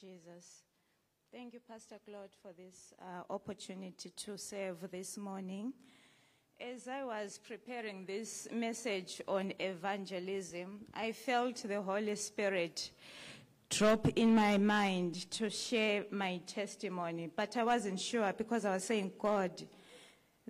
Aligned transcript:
Jesus. 0.00 0.62
Thank 1.32 1.54
you, 1.54 1.60
Pastor 1.68 1.96
Claude, 2.06 2.30
for 2.40 2.52
this 2.52 2.92
uh, 3.00 3.32
opportunity 3.32 4.10
to 4.10 4.38
serve 4.38 4.90
this 4.92 5.18
morning. 5.18 5.72
As 6.60 6.86
I 6.86 7.04
was 7.04 7.40
preparing 7.46 8.06
this 8.06 8.46
message 8.52 9.20
on 9.26 9.52
evangelism, 9.58 10.84
I 10.94 11.12
felt 11.12 11.56
the 11.56 11.82
Holy 11.82 12.14
Spirit 12.14 12.92
drop 13.70 14.06
in 14.16 14.34
my 14.34 14.56
mind 14.56 15.30
to 15.32 15.50
share 15.50 16.04
my 16.10 16.40
testimony, 16.46 17.30
but 17.34 17.56
I 17.56 17.64
wasn't 17.64 17.98
sure 17.98 18.32
because 18.36 18.64
I 18.64 18.74
was 18.74 18.84
saying, 18.84 19.12
God, 19.18 19.62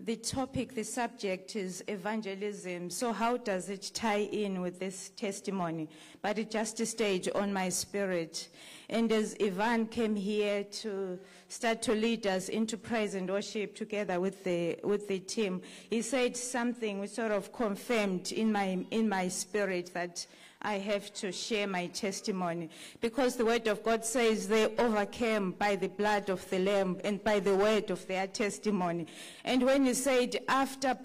the 0.04 0.16
topic, 0.16 0.74
the 0.74 0.84
subject 0.84 1.56
is 1.56 1.82
evangelism. 1.88 2.90
So 2.90 3.12
how 3.12 3.36
does 3.36 3.68
it 3.68 3.90
tie 3.94 4.28
in 4.32 4.60
with 4.60 4.78
this 4.78 5.10
testimony? 5.10 5.88
But 6.22 6.38
it 6.38 6.50
just 6.50 6.84
stayed 6.86 7.30
on 7.34 7.52
my 7.52 7.68
spirit. 7.68 8.48
And 8.88 9.10
as 9.12 9.36
Ivan 9.40 9.86
came 9.86 10.16
here 10.16 10.64
to 10.64 11.18
start 11.48 11.82
to 11.82 11.92
lead 11.94 12.26
us 12.26 12.48
into 12.48 12.76
praise 12.76 13.14
and 13.14 13.28
worship 13.28 13.74
together 13.74 14.20
with 14.20 14.44
the, 14.44 14.78
with 14.82 15.08
the 15.08 15.18
team, 15.18 15.62
he 15.90 16.02
said 16.02 16.36
something 16.36 16.98
which 16.98 17.10
sort 17.10 17.32
of 17.32 17.52
confirmed 17.52 18.32
in 18.32 18.50
my, 18.52 18.84
in 18.90 19.08
my 19.08 19.28
spirit 19.28 19.92
that 19.94 20.26
I 20.60 20.78
have 20.78 21.12
to 21.14 21.30
share 21.30 21.68
my 21.68 21.86
testimony. 21.86 22.68
Because 23.00 23.36
the 23.36 23.44
word 23.44 23.68
of 23.68 23.82
God 23.84 24.04
says 24.04 24.48
they 24.48 24.74
overcame 24.76 25.52
by 25.52 25.76
the 25.76 25.88
blood 25.88 26.30
of 26.30 26.48
the 26.50 26.58
Lamb 26.58 27.00
and 27.04 27.22
by 27.22 27.38
the 27.38 27.54
word 27.54 27.90
of 27.90 28.06
their 28.08 28.26
testimony. 28.26 29.06
And 29.44 29.62
when 29.62 29.86
you 29.86 29.94
said 29.94 30.38
after 30.48 30.96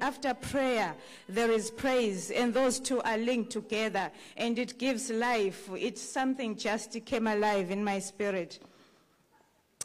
after 0.00 0.34
prayer, 0.34 0.94
there 1.28 1.50
is 1.50 1.70
praise, 1.70 2.30
and 2.30 2.54
those 2.54 2.78
two 2.78 3.00
are 3.02 3.18
linked 3.18 3.50
together, 3.50 4.10
and 4.36 4.58
it 4.58 4.78
gives 4.78 5.10
life. 5.10 5.68
It's 5.76 6.02
something 6.02 6.56
just 6.56 7.04
came 7.04 7.26
alive 7.26 7.70
in 7.70 7.82
my 7.82 7.98
spirit. 7.98 8.60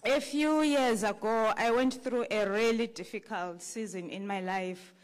A 0.04 0.22
few 0.22 0.62
years 0.62 1.04
ago, 1.04 1.52
I 1.58 1.72
went 1.72 2.04
through 2.04 2.28
a 2.30 2.48
really 2.48 2.86
difficult 2.86 3.64
season 3.64 4.10
in 4.12 4.28
my 4.28 4.40
life. 4.40 4.95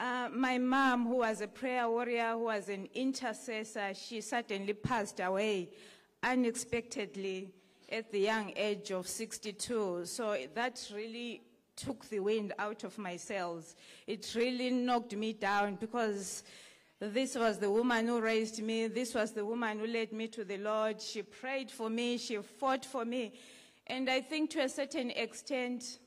Uh, 0.00 0.30
my 0.32 0.56
mom, 0.56 1.06
who 1.06 1.16
was 1.16 1.42
a 1.42 1.46
prayer 1.46 1.86
warrior, 1.86 2.30
who 2.30 2.44
was 2.44 2.70
an 2.70 2.88
intercessor, 2.94 3.92
she 3.92 4.22
suddenly 4.22 4.72
passed 4.72 5.20
away 5.20 5.68
unexpectedly 6.22 7.52
at 7.92 8.10
the 8.10 8.20
young 8.20 8.50
age 8.56 8.92
of 8.92 9.06
62. 9.06 10.06
So 10.06 10.38
that 10.54 10.90
really 10.94 11.42
took 11.76 12.08
the 12.08 12.20
wind 12.20 12.54
out 12.58 12.82
of 12.82 12.96
my 12.96 13.18
sails. 13.18 13.76
It 14.06 14.32
really 14.34 14.70
knocked 14.70 15.14
me 15.14 15.34
down 15.34 15.74
because 15.74 16.44
this 16.98 17.36
was 17.36 17.58
the 17.58 17.70
woman 17.70 18.06
who 18.06 18.22
raised 18.22 18.62
me. 18.62 18.86
This 18.86 19.14
was 19.14 19.32
the 19.32 19.44
woman 19.44 19.80
who 19.80 19.86
led 19.86 20.14
me 20.14 20.28
to 20.28 20.44
the 20.44 20.56
Lord. 20.56 21.02
She 21.02 21.20
prayed 21.20 21.70
for 21.70 21.90
me. 21.90 22.16
She 22.16 22.38
fought 22.38 22.86
for 22.86 23.04
me. 23.04 23.34
And 23.86 24.08
I 24.08 24.22
think 24.22 24.48
to 24.52 24.60
a 24.60 24.68
certain 24.70 25.10
extent, 25.10 25.98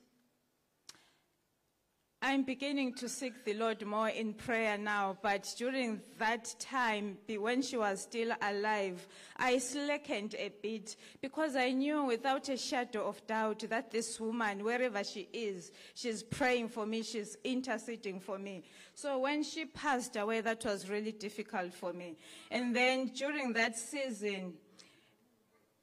I'm 2.26 2.44
beginning 2.44 2.94
to 2.96 3.10
seek 3.10 3.44
the 3.44 3.54
Lord 3.54 3.86
more 3.86 4.08
in 4.08 4.34
prayer 4.34 4.78
now, 4.78 5.18
but 5.22 5.54
during 5.58 6.00
that 6.20 6.56
time, 6.58 7.18
when 7.28 7.62
she 7.62 7.76
was 7.76 8.04
still 8.04 8.32
alive, 8.42 9.06
I 9.36 9.58
slackened 9.58 10.34
a 10.40 10.50
bit 10.62 10.96
because 11.22 11.58
I 11.58 11.72
knew 11.72 12.06
without 12.06 12.48
a 12.48 12.56
shadow 12.56 13.10
of 13.10 13.28
doubt 13.28 13.66
that 13.68 13.92
this 13.92 14.22
woman, 14.22 14.64
wherever 14.64 15.04
she 15.04 15.28
is, 15.34 15.74
she's 15.96 16.24
praying 16.24 16.70
for 16.70 16.86
me, 16.86 17.04
she's 17.04 17.36
interceding 17.44 18.22
for 18.22 18.40
me. 18.40 18.64
So 18.96 19.20
when 19.20 19.44
she 19.44 19.66
passed 19.66 20.16
away, 20.16 20.40
that 20.40 20.64
was 20.64 20.90
really 20.90 21.12
difficult 21.12 21.74
for 21.74 21.92
me. 21.92 22.16
And 22.50 22.74
then 22.74 23.08
during 23.08 23.52
that 23.52 23.78
season, 23.78 24.54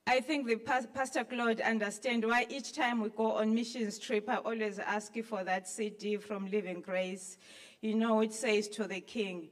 I 0.07 0.21
think 0.21 0.47
the 0.47 0.57
Pastor 0.57 1.25
Claude 1.25 1.61
understand 1.61 2.25
why 2.25 2.47
each 2.49 2.73
time 2.73 3.01
we 3.01 3.11
go 3.11 3.33
on 3.33 3.55
missions 3.55 3.99
trip, 3.99 4.29
I 4.29 4.37
always 4.37 4.79
ask 4.79 5.15
you 5.15 5.23
for 5.23 5.45
that 5.45 5.69
CD 5.69 6.17
from 6.17 6.51
Living 6.51 6.81
Grace, 6.81 7.39
you 7.81 7.95
know, 7.95 8.21
it 8.21 8.33
says 8.33 8.69
to 8.69 8.89
the 8.89 9.01
King. 9.01 9.51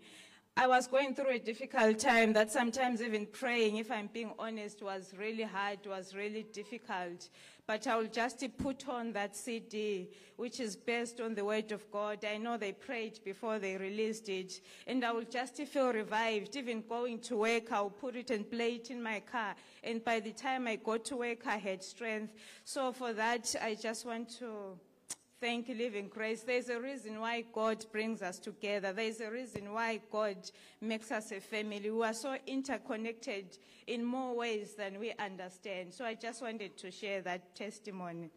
I 0.57 0.67
was 0.67 0.89
going 0.89 1.15
through 1.15 1.31
a 1.31 1.39
difficult 1.39 2.01
time 2.01 2.33
that 2.33 2.51
sometimes 2.51 3.01
even 3.01 3.27
praying, 3.27 3.77
if 3.77 3.93
I'm 3.93 4.09
being 4.13 4.33
honest, 4.39 4.83
was 4.83 5.15
really 5.17 5.45
hard, 5.45 5.87
was 5.87 6.17
really 6.17 6.43
difficult. 6.43 7.29
But 7.69 7.87
I 7.87 7.97
will 7.97 8.07
just 8.07 8.43
put 8.57 8.89
on 8.89 9.13
that 9.13 9.37
CD, 9.37 10.09
which 10.37 10.59
is 10.59 10.75
based 10.75 11.21
on 11.21 11.35
the 11.35 11.45
word 11.45 11.71
of 11.71 11.91
God. 11.91 12.25
I 12.25 12.39
know 12.39 12.57
they 12.57 12.73
prayed 12.73 13.21
before 13.23 13.59
they 13.59 13.77
released 13.77 14.31
it. 14.31 14.63
And 14.87 15.05
I 15.05 15.13
will 15.13 15.27
just 15.31 15.59
feel 15.59 15.93
revived. 15.93 16.57
Even 16.57 16.83
going 16.89 17.19
to 17.21 17.37
work, 17.37 17.71
I'll 17.71 17.91
put 17.91 18.17
it 18.17 18.31
and 18.31 18.51
play 18.51 18.77
it 18.77 18.91
in 18.91 19.03
my 19.03 19.21
car. 19.21 19.55
And 19.85 20.03
by 20.03 20.19
the 20.21 20.33
time 20.33 20.67
I 20.67 20.77
got 20.77 21.05
to 21.05 21.17
work, 21.19 21.47
I 21.47 21.59
had 21.59 21.85
strength. 21.85 22.33
So 22.65 22.91
for 22.91 23.13
that, 23.13 23.55
I 23.61 23.75
just 23.75 24.07
want 24.07 24.31
to 24.39 24.79
Thank 25.41 25.69
you, 25.69 25.77
Living 25.77 26.09
Grace. 26.09 26.43
There's 26.43 26.69
a 26.69 26.81
reason 26.81 27.21
why 27.21 27.45
God 27.53 27.87
brings 27.93 28.23
us 28.23 28.41
together. 28.41 28.93
There's 28.93 29.21
a 29.21 29.31
reason 29.31 29.73
why 29.73 30.01
God 30.11 30.37
makes 30.81 31.13
us 31.13 31.31
a 31.31 31.39
family. 31.41 31.91
We 31.93 32.05
are 32.05 32.13
so 32.13 32.37
interconnected 32.45 33.57
in 33.87 34.05
more 34.05 34.35
ways 34.35 34.75
than 34.75 34.99
we 34.99 35.13
understand. 35.17 35.95
So 35.95 36.05
I 36.05 36.15
just 36.15 36.43
wanted 36.43 36.77
to 36.79 36.91
share 36.91 37.21
that 37.23 37.55
testimony. 37.55 38.31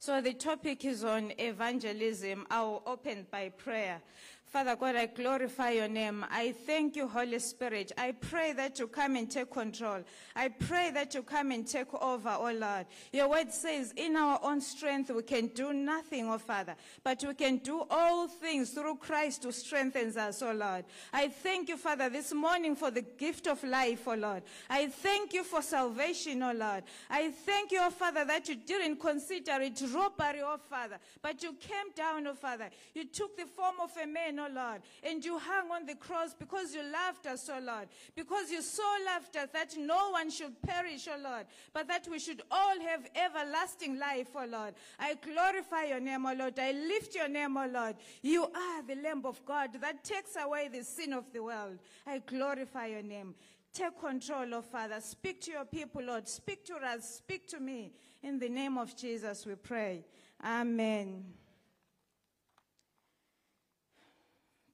So 0.00 0.20
the 0.20 0.34
topic 0.34 0.84
is 0.84 1.04
on 1.04 1.32
evangelism. 1.38 2.46
I'll 2.50 2.82
open 2.84 3.28
by 3.30 3.50
prayer. 3.50 4.02
Father 4.46 4.76
God, 4.76 4.94
I 4.94 5.06
glorify 5.06 5.70
your 5.72 5.88
name. 5.88 6.24
I 6.30 6.52
thank 6.52 6.94
you, 6.94 7.08
Holy 7.08 7.38
Spirit. 7.40 7.90
I 7.98 8.12
pray 8.12 8.52
that 8.52 8.78
you 8.78 8.86
come 8.86 9.16
and 9.16 9.28
take 9.30 9.50
control. 9.50 10.02
I 10.36 10.48
pray 10.48 10.92
that 10.94 11.14
you 11.14 11.22
come 11.22 11.50
and 11.50 11.66
take 11.66 11.92
over, 11.92 12.36
oh 12.38 12.52
Lord. 12.52 12.86
Your 13.12 13.28
word 13.28 13.52
says, 13.52 13.92
in 13.96 14.16
our 14.16 14.38
own 14.42 14.60
strength, 14.60 15.10
we 15.10 15.22
can 15.22 15.48
do 15.48 15.72
nothing, 15.72 16.28
oh 16.28 16.38
Father, 16.38 16.76
but 17.02 17.22
we 17.26 17.34
can 17.34 17.58
do 17.58 17.84
all 17.90 18.28
things 18.28 18.70
through 18.70 18.96
Christ 18.96 19.44
who 19.44 19.52
strengthens 19.52 20.16
us, 20.16 20.40
oh 20.42 20.52
Lord. 20.52 20.84
I 21.12 21.28
thank 21.28 21.68
you, 21.68 21.76
Father, 21.76 22.08
this 22.08 22.32
morning 22.32 22.76
for 22.76 22.90
the 22.92 23.02
gift 23.02 23.48
of 23.48 23.62
life, 23.64 24.06
oh 24.06 24.14
Lord. 24.14 24.44
I 24.70 24.86
thank 24.86 25.34
you 25.34 25.42
for 25.42 25.60
salvation, 25.60 26.42
oh 26.44 26.52
Lord. 26.52 26.84
I 27.10 27.30
thank 27.30 27.72
you, 27.72 27.80
oh 27.82 27.90
Father, 27.90 28.24
that 28.24 28.48
you 28.48 28.54
didn't 28.54 29.00
consider 29.00 29.60
it 29.60 29.82
robbery, 29.92 30.40
oh 30.42 30.58
Father, 30.70 30.98
but 31.20 31.42
you 31.42 31.52
came 31.54 31.90
down, 31.94 32.26
oh 32.28 32.34
Father. 32.34 32.70
You 32.94 33.06
took 33.06 33.36
the 33.36 33.46
form 33.46 33.76
of 33.82 33.90
a 34.00 34.06
man, 34.06 34.36
Lord, 34.54 34.82
and 35.02 35.24
you 35.24 35.38
hung 35.38 35.70
on 35.70 35.86
the 35.86 35.94
cross 35.94 36.34
because 36.34 36.74
you 36.74 36.82
loved 36.82 37.26
us, 37.26 37.48
oh 37.52 37.60
Lord, 37.60 37.88
because 38.14 38.50
you 38.50 38.62
so 38.62 38.82
loved 39.04 39.36
us 39.36 39.48
that 39.52 39.76
no 39.78 40.10
one 40.10 40.30
should 40.30 40.60
perish, 40.62 41.08
oh 41.08 41.20
Lord, 41.22 41.46
but 41.72 41.88
that 41.88 42.06
we 42.10 42.18
should 42.18 42.42
all 42.50 42.80
have 42.80 43.06
everlasting 43.14 43.98
life, 43.98 44.28
oh 44.34 44.46
Lord. 44.46 44.74
I 44.98 45.14
glorify 45.14 45.84
your 45.84 46.00
name, 46.00 46.26
oh 46.26 46.34
Lord. 46.34 46.58
I 46.58 46.72
lift 46.72 47.14
your 47.14 47.28
name, 47.28 47.56
oh 47.56 47.66
Lord. 47.66 47.96
You 48.22 48.44
are 48.44 48.82
the 48.82 48.96
Lamb 48.96 49.22
of 49.24 49.44
God 49.44 49.70
that 49.80 50.04
takes 50.04 50.36
away 50.36 50.68
the 50.68 50.84
sin 50.84 51.12
of 51.12 51.32
the 51.32 51.42
world. 51.42 51.78
I 52.06 52.18
glorify 52.18 52.86
your 52.86 53.02
name. 53.02 53.34
Take 53.72 54.00
control, 54.00 54.54
oh 54.54 54.62
Father. 54.62 55.00
Speak 55.00 55.40
to 55.42 55.50
your 55.50 55.64
people, 55.66 56.02
Lord. 56.02 56.26
Speak 56.26 56.64
to 56.66 56.76
us. 56.76 57.16
Speak 57.16 57.46
to 57.48 57.60
me. 57.60 57.92
In 58.22 58.38
the 58.38 58.48
name 58.48 58.78
of 58.78 58.96
Jesus, 58.96 59.44
we 59.44 59.54
pray. 59.54 60.04
Amen. 60.42 61.24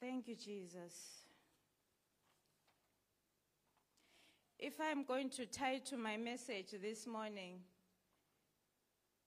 Thank 0.03 0.27
you, 0.27 0.35
Jesus. 0.35 1.23
If 4.59 4.73
I'm 4.81 5.05
going 5.05 5.31
to 5.31 5.47
tie 5.47 5.79
to 5.85 5.97
my 5.97 6.17
message 6.17 6.75
this 6.83 7.07
morning, 7.07 7.61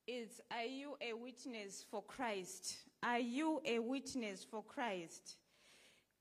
it's 0.05 0.41
Are 0.51 0.65
you 0.65 0.97
a 0.99 1.13
witness 1.13 1.85
for 1.89 2.03
Christ? 2.03 2.75
Are 3.01 3.19
you 3.19 3.61
a 3.63 3.79
witness 3.79 4.43
for 4.43 4.63
Christ? 4.63 5.37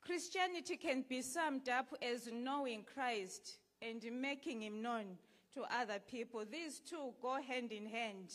Christianity 0.00 0.76
can 0.76 1.04
be 1.08 1.20
summed 1.20 1.68
up 1.68 1.92
as 2.00 2.28
knowing 2.32 2.84
Christ 2.84 3.56
and 3.82 4.04
making 4.20 4.62
him 4.62 4.80
known 4.80 5.18
to 5.54 5.62
other 5.62 5.98
people. 5.98 6.44
These 6.48 6.78
two 6.78 7.12
go 7.20 7.42
hand 7.42 7.72
in 7.72 7.86
hand. 7.86 8.32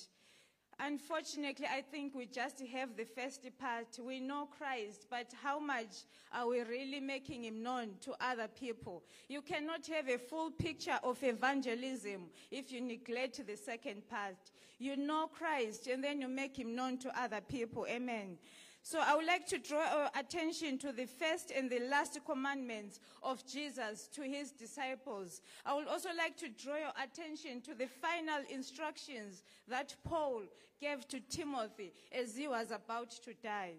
Unfortunately, 0.81 1.66
I 1.70 1.81
think 1.81 2.16
we 2.16 2.26
just 2.26 2.62
have 2.62 2.96
the 2.96 3.04
first 3.04 3.46
part. 3.60 4.00
We 4.02 4.22
know 4.22 4.48
Christ, 4.58 5.08
but 5.10 5.34
how 5.44 5.60
much 5.60 6.06
are 6.34 6.48
we 6.48 6.62
really 6.62 7.02
making 7.02 7.44
him 7.44 7.62
known 7.62 7.96
to 8.02 8.14
other 8.22 8.48
people? 8.48 9.04
You 9.28 9.42
cannot 9.42 9.86
have 9.88 10.08
a 10.08 10.18
full 10.18 10.52
picture 10.52 10.98
of 11.04 11.22
evangelism 11.22 12.28
if 12.50 12.72
you 12.72 12.80
neglect 12.80 13.46
the 13.46 13.58
second 13.58 14.08
part. 14.10 14.38
You 14.78 14.96
know 14.96 15.28
Christ, 15.28 15.88
and 15.88 16.02
then 16.02 16.22
you 16.22 16.30
make 16.30 16.58
him 16.58 16.74
known 16.74 16.98
to 17.00 17.22
other 17.22 17.42
people. 17.42 17.86
Amen. 17.90 18.38
So 18.81 19.00
I 19.00 19.16
would 19.16 19.26
like 19.26 19.46
to 19.48 19.58
draw 19.58 19.84
our 19.84 20.10
attention 20.18 20.78
to 20.80 20.92
the 20.92 21.06
first 21.06 21.52
and 21.52 21.70
the 21.70 21.80
last 21.80 22.20
commandments 22.26 23.00
of 23.22 23.46
Jesus 23.46 24.08
to 24.14 24.24
his 24.24 24.52
disciples. 24.52 25.42
I 25.66 25.76
would 25.76 25.88
also 25.88 26.10
like 26.18 26.38
to 26.38 26.50
draw 26.50 26.78
your 26.78 26.94
attention 27.02 27.62
to 27.62 27.76
the 27.76 27.88
final 27.88 28.40
instructions 28.50 29.44
that 29.68 29.96
Paul 30.04 30.44
gave 30.80 31.08
to 31.10 31.20
Timothy 31.20 31.94
as 32.12 32.36
he 32.36 32.48
was 32.48 32.72
about 32.72 33.12
to 33.24 33.34
die. 33.34 33.74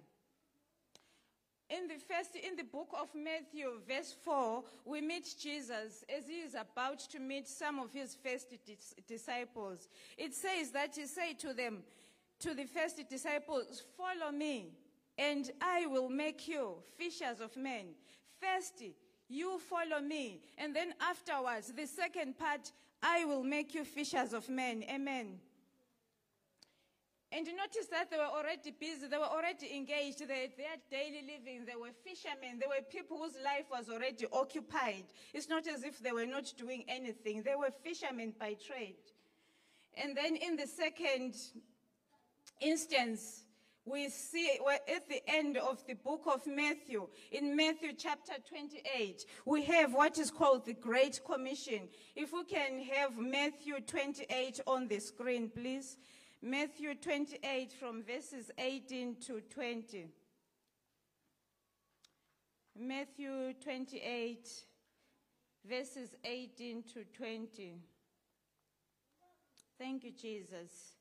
in 1.70 1.86
the 1.86 1.94
first, 1.94 2.34
in 2.34 2.56
the 2.56 2.64
book 2.64 2.88
of 3.00 3.08
Matthew, 3.14 3.80
verse 3.88 4.14
4, 4.24 4.64
we 4.84 5.00
meet 5.00 5.34
Jesus 5.40 6.04
as 6.14 6.26
he 6.26 6.40
is 6.40 6.54
about 6.54 6.98
to 7.10 7.20
meet 7.20 7.46
some 7.46 7.78
of 7.78 7.92
his 7.92 8.16
first 8.16 8.52
dis- 8.66 8.94
disciples. 9.06 9.88
It 10.18 10.34
says 10.34 10.72
that 10.72 10.96
he 10.96 11.06
said 11.06 11.38
to 11.38 11.54
them, 11.54 11.84
to 12.40 12.54
the 12.54 12.64
first 12.64 13.00
disciples, 13.08 13.82
follow 13.96 14.32
me 14.32 14.72
and 15.20 15.50
I 15.60 15.86
will 15.86 16.08
make 16.08 16.48
you 16.48 16.76
fishers 16.96 17.40
of 17.40 17.54
men. 17.54 17.88
First, 18.40 18.82
you 19.28 19.58
follow 19.58 20.00
me. 20.00 20.40
And 20.56 20.74
then 20.74 20.94
afterwards, 20.98 21.72
the 21.76 21.86
second 21.86 22.38
part, 22.38 22.72
I 23.02 23.26
will 23.26 23.44
make 23.44 23.74
you 23.74 23.84
fishers 23.84 24.32
of 24.32 24.48
men. 24.48 24.82
Amen. 24.90 25.38
And 27.32 27.46
notice 27.46 27.86
that 27.92 28.10
they 28.10 28.16
were 28.16 28.24
already 28.24 28.72
busy, 28.72 29.06
they 29.06 29.16
were 29.16 29.22
already 29.22 29.76
engaged, 29.76 30.26
they, 30.26 30.40
had 30.40 30.50
their 30.56 30.76
daily 30.90 31.22
living, 31.22 31.64
they 31.64 31.76
were 31.76 31.92
fishermen, 32.04 32.58
they 32.58 32.66
were 32.66 32.82
people 32.90 33.18
whose 33.18 33.36
life 33.44 33.66
was 33.70 33.88
already 33.88 34.26
occupied. 34.32 35.04
It's 35.32 35.48
not 35.48 35.68
as 35.68 35.84
if 35.84 36.02
they 36.02 36.10
were 36.10 36.26
not 36.26 36.52
doing 36.58 36.84
anything, 36.88 37.44
they 37.44 37.54
were 37.54 37.70
fishermen 37.84 38.34
by 38.36 38.54
trade. 38.54 38.96
And 39.96 40.16
then 40.16 40.34
in 40.34 40.56
the 40.56 40.66
second 40.66 41.36
instance, 42.60 43.44
we 43.84 44.08
see 44.08 44.58
at 44.94 45.08
the 45.08 45.22
end 45.26 45.56
of 45.56 45.84
the 45.86 45.94
book 45.94 46.22
of 46.26 46.46
Matthew, 46.46 47.08
in 47.32 47.56
Matthew 47.56 47.92
chapter 47.96 48.34
28, 48.48 49.24
we 49.46 49.64
have 49.64 49.94
what 49.94 50.18
is 50.18 50.30
called 50.30 50.66
the 50.66 50.74
Great 50.74 51.20
Commission. 51.24 51.88
If 52.14 52.32
we 52.32 52.44
can 52.44 52.80
have 52.92 53.16
Matthew 53.18 53.80
28 53.80 54.60
on 54.66 54.88
the 54.88 55.00
screen, 55.00 55.48
please. 55.48 55.96
Matthew 56.42 56.94
28 56.94 57.72
from 57.72 58.02
verses 58.02 58.50
18 58.58 59.16
to 59.26 59.40
20. 59.40 60.06
Matthew 62.78 63.52
28, 63.62 64.48
verses 65.68 66.14
18 66.24 66.82
to 66.94 67.04
20. 67.14 67.74
Thank 69.78 70.04
you, 70.04 70.12
Jesus. 70.12 70.99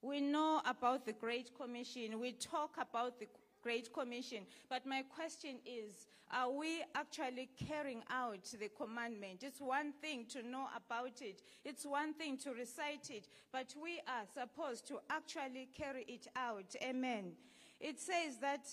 We 0.00 0.20
know 0.20 0.60
about 0.64 1.06
the 1.06 1.12
Great 1.12 1.50
Commission. 1.56 2.20
We 2.20 2.32
talk 2.32 2.76
about 2.78 3.18
the 3.18 3.26
Great 3.62 3.92
Commission. 3.92 4.46
But 4.68 4.86
my 4.86 5.02
question 5.02 5.56
is 5.66 6.06
are 6.30 6.50
we 6.50 6.82
actually 6.94 7.48
carrying 7.68 8.02
out 8.10 8.44
the 8.44 8.68
commandment? 8.68 9.42
It's 9.42 9.60
one 9.60 9.92
thing 10.00 10.26
to 10.30 10.46
know 10.46 10.66
about 10.76 11.22
it, 11.22 11.42
it's 11.64 11.84
one 11.84 12.14
thing 12.14 12.36
to 12.38 12.50
recite 12.50 13.10
it, 13.10 13.28
but 13.52 13.74
we 13.80 14.00
are 14.06 14.24
supposed 14.34 14.86
to 14.88 14.98
actually 15.10 15.68
carry 15.74 16.04
it 16.06 16.26
out. 16.36 16.74
Amen. 16.82 17.32
It 17.80 17.98
says 17.98 18.38
that 18.40 18.66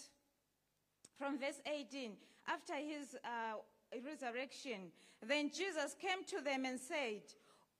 from 1.17 1.39
verse 1.39 1.61
18, 1.65 2.11
after 2.47 2.75
his 2.75 3.15
uh, 3.23 3.57
resurrection, 4.05 4.91
then 5.25 5.49
Jesus 5.49 5.95
came 5.99 6.23
to 6.27 6.43
them 6.43 6.65
and 6.65 6.79
said, 6.79 7.21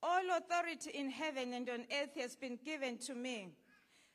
All 0.03 0.23
authority 0.37 0.91
in 0.91 1.09
heaven 1.09 1.53
and 1.53 1.69
on 1.69 1.85
earth 2.01 2.15
has 2.19 2.35
been 2.35 2.59
given 2.63 2.97
to 2.99 3.15
me. 3.15 3.49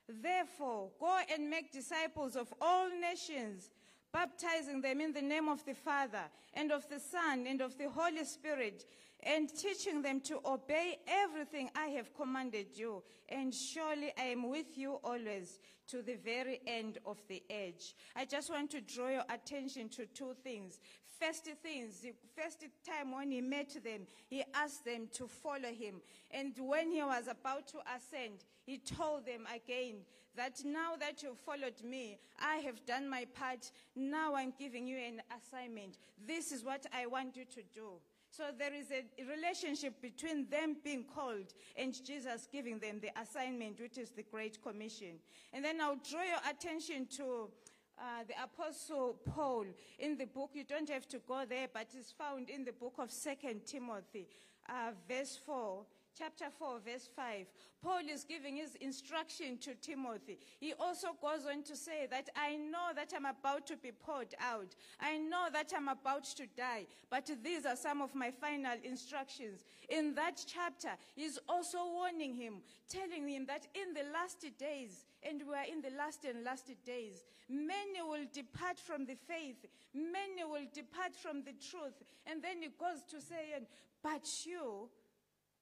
Therefore, 0.08 0.90
go 0.98 1.18
and 1.32 1.48
make 1.48 1.72
disciples 1.72 2.36
of 2.36 2.52
all 2.60 2.88
nations, 2.88 3.70
baptizing 4.12 4.80
them 4.80 5.00
in 5.00 5.12
the 5.12 5.22
name 5.22 5.48
of 5.48 5.64
the 5.64 5.74
Father, 5.74 6.24
and 6.54 6.72
of 6.72 6.88
the 6.88 6.98
Son, 6.98 7.46
and 7.46 7.60
of 7.60 7.78
the 7.78 7.88
Holy 7.88 8.24
Spirit, 8.24 8.86
and 9.22 9.48
teaching 9.54 10.02
them 10.02 10.20
to 10.20 10.40
obey 10.44 10.98
everything 11.06 11.70
I 11.76 11.88
have 11.88 12.14
commanded 12.14 12.68
you. 12.74 13.02
And 13.28 13.54
surely 13.54 14.12
I 14.18 14.24
am 14.24 14.48
with 14.48 14.76
you 14.76 14.94
always 15.04 15.60
to 15.88 16.02
the 16.02 16.16
very 16.16 16.60
end 16.66 16.98
of 17.06 17.18
the 17.28 17.42
age. 17.50 17.94
I 18.16 18.24
just 18.24 18.50
want 18.50 18.70
to 18.70 18.80
draw 18.80 19.08
your 19.08 19.24
attention 19.28 19.88
to 19.90 20.06
two 20.06 20.34
things. 20.42 20.80
First 21.20 21.44
things, 21.62 22.00
the 22.00 22.14
first 22.34 22.64
time 22.86 23.12
when 23.14 23.30
he 23.30 23.40
met 23.42 23.76
them, 23.84 24.06
he 24.28 24.42
asked 24.54 24.84
them 24.86 25.08
to 25.12 25.26
follow 25.26 25.68
him. 25.70 26.00
And 26.30 26.54
when 26.58 26.90
he 26.90 27.02
was 27.02 27.28
about 27.28 27.68
to 27.68 27.78
ascend, 27.94 28.44
he 28.64 28.78
told 28.78 29.26
them 29.26 29.46
again 29.54 29.96
that 30.36 30.62
now 30.64 30.96
that 30.98 31.22
you've 31.22 31.38
followed 31.38 31.82
me, 31.84 32.18
I 32.40 32.56
have 32.56 32.86
done 32.86 33.08
my 33.08 33.26
part. 33.34 33.70
Now 33.94 34.34
I'm 34.34 34.54
giving 34.58 34.86
you 34.86 34.96
an 34.96 35.20
assignment. 35.36 35.98
This 36.26 36.52
is 36.52 36.64
what 36.64 36.86
I 36.94 37.06
want 37.06 37.36
you 37.36 37.44
to 37.44 37.62
do. 37.74 38.00
So 38.30 38.44
there 38.56 38.72
is 38.72 38.86
a 38.92 39.04
relationship 39.24 40.00
between 40.00 40.48
them 40.48 40.76
being 40.84 41.04
called 41.04 41.52
and 41.76 41.92
Jesus 42.04 42.48
giving 42.50 42.78
them 42.78 43.00
the 43.00 43.10
assignment, 43.20 43.80
which 43.80 43.98
is 43.98 44.10
the 44.10 44.22
Great 44.22 44.62
Commission. 44.62 45.18
And 45.52 45.64
then 45.64 45.80
I'll 45.80 45.98
draw 46.08 46.22
your 46.22 46.38
attention 46.48 47.06
to 47.16 47.50
uh, 48.00 48.24
the 48.26 48.34
Apostle 48.42 49.16
Paul 49.34 49.66
in 49.98 50.16
the 50.16 50.26
book. 50.26 50.50
You 50.54 50.64
don't 50.64 50.88
have 50.88 51.06
to 51.08 51.18
go 51.18 51.44
there, 51.48 51.68
but 51.72 51.88
it's 51.96 52.12
found 52.12 52.48
in 52.48 52.64
the 52.64 52.72
book 52.72 52.94
of 52.98 53.10
Second 53.10 53.66
Timothy, 53.66 54.26
uh, 54.68 54.92
verse 55.08 55.38
4 55.44 55.84
chapter 56.16 56.46
4, 56.58 56.80
verse 56.84 57.08
5, 57.14 57.46
Paul 57.82 58.00
is 58.10 58.24
giving 58.24 58.56
his 58.56 58.74
instruction 58.76 59.56
to 59.58 59.74
Timothy. 59.74 60.38
He 60.58 60.74
also 60.78 61.08
goes 61.20 61.46
on 61.50 61.62
to 61.64 61.76
say 61.76 62.06
that 62.10 62.28
I 62.36 62.56
know 62.56 62.90
that 62.94 63.12
I'm 63.16 63.26
about 63.26 63.66
to 63.68 63.76
be 63.76 63.90
poured 63.92 64.34
out. 64.40 64.74
I 65.00 65.16
know 65.18 65.46
that 65.52 65.72
I'm 65.74 65.88
about 65.88 66.24
to 66.36 66.46
die, 66.56 66.86
but 67.08 67.30
these 67.42 67.64
are 67.64 67.76
some 67.76 68.02
of 68.02 68.14
my 68.14 68.30
final 68.30 68.76
instructions. 68.84 69.64
In 69.88 70.14
that 70.14 70.44
chapter, 70.46 70.90
he's 71.16 71.38
also 71.48 71.78
warning 71.92 72.34
him, 72.34 72.56
telling 72.88 73.28
him 73.28 73.46
that 73.46 73.66
in 73.74 73.94
the 73.94 74.10
last 74.12 74.44
days, 74.58 75.04
and 75.22 75.42
we 75.46 75.54
are 75.54 75.66
in 75.70 75.80
the 75.80 75.96
last 75.96 76.24
and 76.24 76.44
last 76.44 76.70
days, 76.84 77.24
many 77.48 78.02
will 78.02 78.26
depart 78.32 78.78
from 78.78 79.06
the 79.06 79.14
faith, 79.14 79.66
many 79.94 80.44
will 80.44 80.66
depart 80.72 81.14
from 81.14 81.42
the 81.44 81.52
truth. 81.52 82.02
And 82.26 82.42
then 82.42 82.62
he 82.62 82.68
goes 82.68 83.02
to 83.10 83.20
say, 83.20 83.54
but 84.02 84.26
you, 84.44 84.88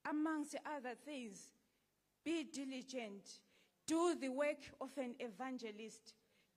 amongst 0.09 0.57
other 0.67 0.95
things, 1.05 1.53
be 2.25 2.45
diligent. 2.45 3.41
Do 3.87 4.15
the 4.21 4.29
work 4.29 4.59
of 4.81 4.91
an 4.99 5.15
evangelist. 5.19 6.15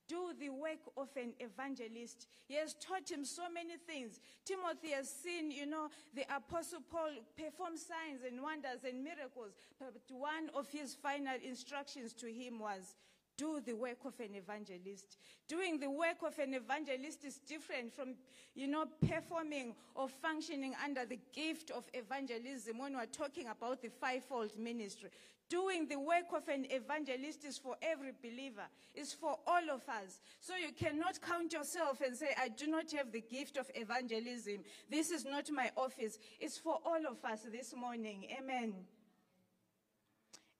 Do 0.08 0.34
the 0.38 0.50
work 0.50 0.80
of 0.96 1.08
an 1.16 1.32
evangelist. 1.38 2.26
He 2.46 2.54
has 2.54 2.74
taught 2.74 3.10
him 3.10 3.24
so 3.24 3.44
many 3.48 3.76
things. 3.78 4.20
Timothy 4.44 4.90
has 4.90 5.08
seen, 5.08 5.50
you 5.50 5.64
know, 5.64 5.88
the 6.14 6.24
Apostle 6.34 6.80
Paul 6.90 7.10
perform 7.36 7.76
signs 7.76 8.20
and 8.26 8.42
wonders 8.42 8.84
and 8.86 9.02
miracles. 9.02 9.52
But 9.78 9.94
one 10.10 10.50
of 10.54 10.68
his 10.68 10.94
final 10.94 11.36
instructions 11.42 12.12
to 12.14 12.26
him 12.26 12.58
was 12.58 12.94
do 13.36 13.60
the 13.64 13.74
work 13.74 13.98
of 14.04 14.18
an 14.20 14.34
evangelist. 14.34 15.18
Doing 15.48 15.78
the 15.78 15.90
work 15.90 16.18
of 16.26 16.38
an 16.38 16.54
evangelist 16.54 17.24
is 17.24 17.36
different 17.46 17.92
from, 17.92 18.14
you 18.54 18.66
know, 18.66 18.86
performing 19.06 19.74
or 19.94 20.08
functioning 20.08 20.74
under 20.84 21.04
the 21.04 21.18
gift 21.34 21.70
of 21.70 21.84
evangelism 21.94 22.78
when 22.78 22.94
we're 22.94 23.06
talking 23.06 23.48
about 23.48 23.82
the 23.82 23.88
fivefold 23.88 24.58
ministry. 24.58 25.10
Doing 25.48 25.86
the 25.86 25.98
work 25.98 26.32
of 26.34 26.48
an 26.48 26.66
evangelist 26.70 27.44
is 27.44 27.58
for 27.58 27.76
every 27.82 28.12
believer, 28.22 28.64
is 28.94 29.12
for 29.12 29.36
all 29.46 29.70
of 29.70 29.82
us. 29.88 30.20
So 30.40 30.54
you 30.56 30.72
cannot 30.72 31.20
count 31.20 31.52
yourself 31.52 32.00
and 32.00 32.16
say, 32.16 32.28
I 32.40 32.48
do 32.48 32.66
not 32.66 32.90
have 32.92 33.12
the 33.12 33.20
gift 33.20 33.58
of 33.58 33.70
evangelism. 33.74 34.60
This 34.90 35.10
is 35.10 35.26
not 35.26 35.50
my 35.50 35.70
office. 35.76 36.18
It's 36.40 36.56
for 36.56 36.78
all 36.86 37.06
of 37.06 37.22
us 37.24 37.40
this 37.52 37.74
morning. 37.76 38.28
Amen. 38.40 38.72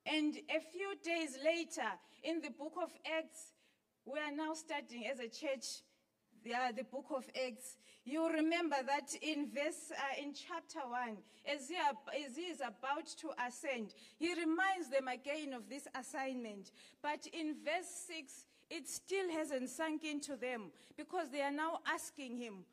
And 0.07 0.35
a 0.35 0.61
few 0.61 0.95
days 1.03 1.39
later, 1.45 1.89
in 2.23 2.41
the 2.41 2.51
book 2.51 2.75
of 2.83 2.91
Acts, 3.19 3.53
we 4.05 4.19
are 4.19 4.35
now 4.35 4.55
studying 4.55 5.07
as 5.07 5.21
a 5.21 5.29
church 5.29 5.83
the, 6.45 6.55
uh, 6.55 6.73
the 6.77 6.85
book 6.85 7.07
of 7.15 7.25
Acts. 7.47 7.77
You 8.05 8.29
remember 8.29 8.77
that 8.87 9.15
in 9.23 9.49
verse, 9.49 9.93
uh, 9.93 10.23
in 10.23 10.35
chapter 10.35 10.81
1, 10.81 11.17
as 11.47 11.69
he, 11.69 11.77
as 11.77 12.37
he 12.37 12.43
is 12.43 12.61
about 12.61 13.07
to 13.19 13.31
ascend, 13.47 13.95
he 14.19 14.35
reminds 14.35 14.89
them 14.91 15.07
again 15.09 15.53
of 15.53 15.69
this 15.69 15.87
assignment. 15.95 16.73
But 17.01 17.27
in 17.33 17.55
verse 17.65 17.89
6, 18.09 18.47
it 18.71 18.89
still 18.89 19.31
hasn't 19.31 19.69
sunk 19.69 20.03
into 20.05 20.37
them 20.37 20.73
because 20.97 21.31
they 21.31 21.43
are 21.43 21.53
now 21.53 21.81
asking 21.87 22.39
him, 22.39 22.65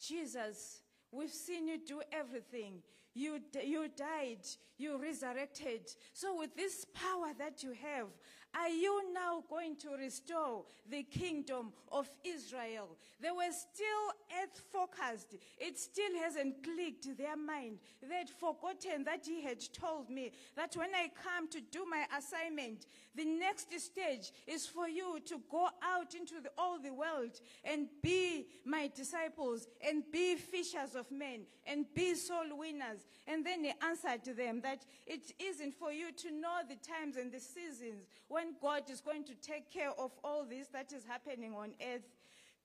Jesus, 0.00 0.82
we've 1.10 1.30
seen 1.30 1.66
you 1.66 1.78
do 1.78 2.02
everything. 2.12 2.82
You, 3.14 3.40
you 3.64 3.88
died, 3.96 4.46
you 4.78 5.00
resurrected. 5.00 5.90
So, 6.12 6.38
with 6.38 6.54
this 6.54 6.86
power 6.94 7.32
that 7.38 7.62
you 7.62 7.72
have, 7.72 8.06
are 8.52 8.68
you 8.68 9.12
now 9.12 9.44
going 9.48 9.76
to 9.76 9.90
restore 9.90 10.64
the 10.88 11.04
kingdom 11.04 11.72
of 11.92 12.08
Israel? 12.24 12.96
They 13.20 13.30
were 13.30 13.52
still 13.52 14.42
earth 14.42 14.60
focused. 14.72 15.36
It 15.58 15.78
still 15.78 16.18
hasn't 16.20 16.62
clicked 16.64 17.16
their 17.16 17.36
mind. 17.36 17.78
They 18.02 18.14
had 18.14 18.30
forgotten 18.30 19.04
that 19.04 19.24
He 19.24 19.42
had 19.42 19.60
told 19.72 20.10
me 20.10 20.32
that 20.56 20.74
when 20.76 20.90
I 20.94 21.10
come 21.22 21.48
to 21.48 21.60
do 21.60 21.84
my 21.88 22.06
assignment, 22.16 22.86
the 23.16 23.24
next 23.24 23.68
stage 23.80 24.32
is 24.46 24.66
for 24.66 24.88
you 24.88 25.18
to 25.26 25.40
go 25.50 25.68
out 25.82 26.14
into 26.14 26.40
the, 26.40 26.50
all 26.56 26.78
the 26.78 26.92
world 26.92 27.40
and 27.64 27.88
be 28.02 28.46
my 28.64 28.90
disciples 28.94 29.66
and 29.86 30.04
be 30.12 30.36
fishers 30.36 30.94
of 30.94 31.10
men 31.10 31.40
and 31.66 31.86
be 31.94 32.14
soul 32.14 32.56
winners. 32.56 33.06
And 33.26 33.44
then 33.44 33.64
He 33.64 33.72
answered 33.82 34.24
to 34.24 34.34
them 34.34 34.60
that 34.62 34.84
it 35.06 35.32
isn't 35.40 35.74
for 35.74 35.90
you 35.90 36.12
to 36.12 36.30
know 36.30 36.58
the 36.68 36.76
times 36.76 37.16
and 37.16 37.32
the 37.32 37.40
seasons 37.40 38.06
when 38.28 38.54
God 38.62 38.88
is 38.88 39.00
going 39.00 39.24
to 39.24 39.34
take 39.34 39.72
care 39.72 39.90
of 39.98 40.12
all 40.22 40.44
this 40.44 40.68
that 40.68 40.92
is 40.92 41.04
happening 41.04 41.54
on 41.54 41.70
earth. 41.92 42.06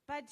But 0.06 0.28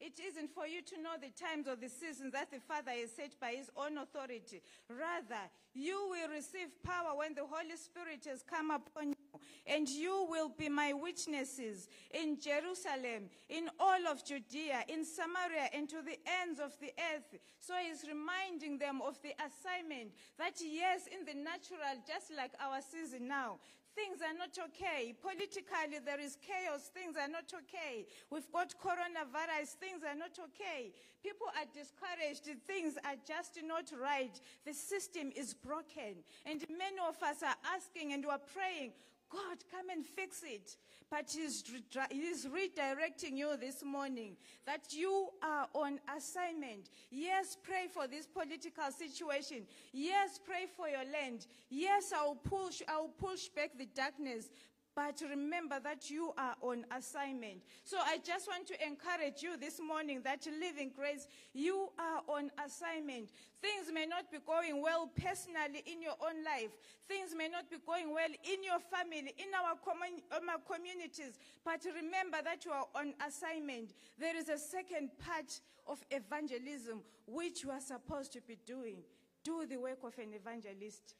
It 0.00 0.18
isn't 0.18 0.54
for 0.54 0.66
you 0.66 0.80
to 0.80 1.02
know 1.02 1.14
the 1.20 1.28
times 1.28 1.68
or 1.68 1.76
the 1.76 1.90
seasons 1.90 2.32
that 2.32 2.50
the 2.50 2.60
Father 2.60 2.92
has 2.92 3.10
set 3.12 3.38
by 3.38 3.52
his 3.52 3.70
own 3.76 3.98
authority. 3.98 4.62
Rather, 4.88 5.44
you 5.74 6.08
will 6.08 6.30
receive 6.30 6.82
power 6.82 7.16
when 7.16 7.34
the 7.34 7.44
Holy 7.44 7.76
Spirit 7.76 8.24
has 8.26 8.42
come 8.42 8.70
upon 8.70 9.10
you, 9.10 9.40
and 9.66 9.88
you 9.88 10.26
will 10.28 10.48
be 10.48 10.70
my 10.70 10.94
witnesses 10.94 11.86
in 12.12 12.38
Jerusalem, 12.40 13.28
in 13.50 13.68
all 13.78 14.08
of 14.08 14.24
Judea, 14.24 14.84
in 14.88 15.04
Samaria, 15.04 15.68
and 15.74 15.86
to 15.90 16.02
the 16.02 16.18
ends 16.42 16.60
of 16.60 16.72
the 16.80 16.92
earth. 17.14 17.38
So 17.60 17.74
he's 17.86 18.04
reminding 18.08 18.78
them 18.78 19.02
of 19.02 19.20
the 19.22 19.34
assignment 19.36 20.12
that, 20.38 20.54
yes, 20.60 21.02
in 21.06 21.26
the 21.26 21.34
natural, 21.34 22.00
just 22.08 22.32
like 22.34 22.52
our 22.58 22.80
season 22.80 23.28
now, 23.28 23.58
Things 23.94 24.18
are 24.22 24.36
not 24.36 24.56
okay. 24.70 25.14
Politically, 25.20 25.98
there 26.04 26.20
is 26.20 26.36
chaos. 26.40 26.90
Things 26.94 27.16
are 27.16 27.28
not 27.28 27.52
okay. 27.52 28.06
We've 28.30 28.50
got 28.52 28.74
coronavirus. 28.78 29.76
Things 29.80 30.02
are 30.06 30.14
not 30.14 30.38
okay. 30.38 30.92
People 31.22 31.48
are 31.56 31.66
discouraged. 31.74 32.48
Things 32.66 32.96
are 33.04 33.16
just 33.26 33.58
not 33.64 33.90
right. 34.00 34.40
The 34.64 34.72
system 34.72 35.32
is 35.36 35.54
broken. 35.54 36.22
And 36.46 36.64
many 36.70 36.98
of 37.06 37.22
us 37.22 37.42
are 37.42 37.56
asking 37.74 38.12
and 38.12 38.24
we're 38.24 38.38
praying, 38.38 38.92
God, 39.30 39.58
come 39.70 39.90
and 39.90 40.04
fix 40.04 40.42
it. 40.44 40.76
But 41.10 41.30
he's, 41.34 41.64
he's 42.10 42.46
redirecting 42.46 43.36
you 43.36 43.56
this 43.56 43.82
morning 43.84 44.36
that 44.66 44.92
you 44.92 45.28
are 45.42 45.66
on 45.74 45.98
assignment. 46.16 46.90
Yes, 47.10 47.56
pray 47.62 47.86
for 47.92 48.06
this 48.06 48.26
political 48.26 48.90
situation. 48.90 49.66
Yes, 49.92 50.38
pray 50.44 50.66
for 50.76 50.88
your 50.88 51.04
land. 51.12 51.46
Yes, 51.68 52.12
I'll 52.14 52.36
push, 52.36 52.82
I'll 52.88 53.08
push 53.08 53.48
back 53.48 53.70
the 53.76 53.86
darkness. 53.86 54.50
But 54.96 55.22
remember 55.22 55.78
that 55.82 56.10
you 56.10 56.32
are 56.36 56.56
on 56.60 56.84
assignment. 56.96 57.62
So 57.84 57.96
I 58.04 58.18
just 58.18 58.48
want 58.48 58.66
to 58.68 58.86
encourage 58.86 59.42
you 59.42 59.56
this 59.56 59.80
morning 59.80 60.20
that 60.24 60.46
living 60.60 60.90
grace, 60.94 61.28
you 61.54 61.90
are 61.98 62.22
on 62.26 62.50
assignment. 62.64 63.30
Things 63.62 63.92
may 63.92 64.06
not 64.06 64.30
be 64.32 64.38
going 64.44 64.82
well 64.82 65.08
personally 65.14 65.84
in 65.86 66.02
your 66.02 66.16
own 66.20 66.44
life. 66.44 66.70
Things 67.06 67.34
may 67.36 67.48
not 67.48 67.70
be 67.70 67.76
going 67.86 68.12
well 68.12 68.30
in 68.44 68.64
your 68.64 68.80
family, 68.80 69.32
in 69.38 69.54
our, 69.54 69.76
commun- 69.78 70.22
our 70.32 70.58
communities. 70.66 71.38
But 71.64 71.86
remember 71.86 72.38
that 72.42 72.64
you 72.64 72.72
are 72.72 72.86
on 72.94 73.14
assignment. 73.26 73.94
There 74.18 74.36
is 74.36 74.48
a 74.48 74.58
second 74.58 75.10
part 75.18 75.60
of 75.86 76.04
evangelism 76.10 77.02
which 77.26 77.62
you 77.62 77.70
are 77.70 77.80
supposed 77.80 78.32
to 78.32 78.40
be 78.40 78.58
doing. 78.66 78.98
Do 79.44 79.66
the 79.66 79.76
work 79.76 79.98
of 80.04 80.18
an 80.18 80.34
evangelist. 80.34 81.14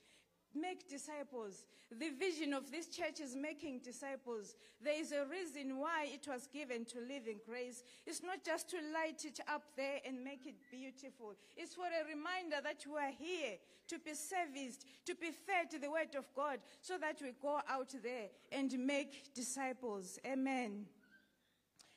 Make 0.54 0.88
disciples. 0.88 1.64
The 1.90 2.10
vision 2.10 2.52
of 2.54 2.70
this 2.70 2.88
church 2.88 3.20
is 3.20 3.36
making 3.36 3.80
disciples. 3.84 4.56
There 4.82 4.98
is 4.98 5.12
a 5.12 5.24
reason 5.26 5.78
why 5.78 6.08
it 6.12 6.26
was 6.28 6.48
given 6.52 6.84
to 6.86 6.98
live 6.98 7.26
in 7.26 7.38
grace. 7.46 7.84
It's 8.06 8.22
not 8.22 8.44
just 8.44 8.68
to 8.70 8.76
light 8.92 9.24
it 9.24 9.40
up 9.48 9.62
there 9.76 9.98
and 10.06 10.24
make 10.24 10.46
it 10.46 10.56
beautiful. 10.70 11.34
It's 11.56 11.74
for 11.74 11.86
a 11.86 12.08
reminder 12.08 12.56
that 12.62 12.84
we 12.86 12.98
are 12.98 13.12
here 13.16 13.58
to 13.88 13.98
be 13.98 14.14
serviced, 14.14 14.86
to 15.06 15.14
be 15.14 15.30
fed 15.30 15.70
to 15.70 15.78
the 15.78 15.90
word 15.90 16.14
of 16.16 16.24
God, 16.34 16.58
so 16.80 16.98
that 16.98 17.20
we 17.22 17.32
go 17.40 17.60
out 17.68 17.94
there 18.02 18.28
and 18.52 18.72
make 18.78 19.34
disciples. 19.34 20.18
Amen. 20.24 20.86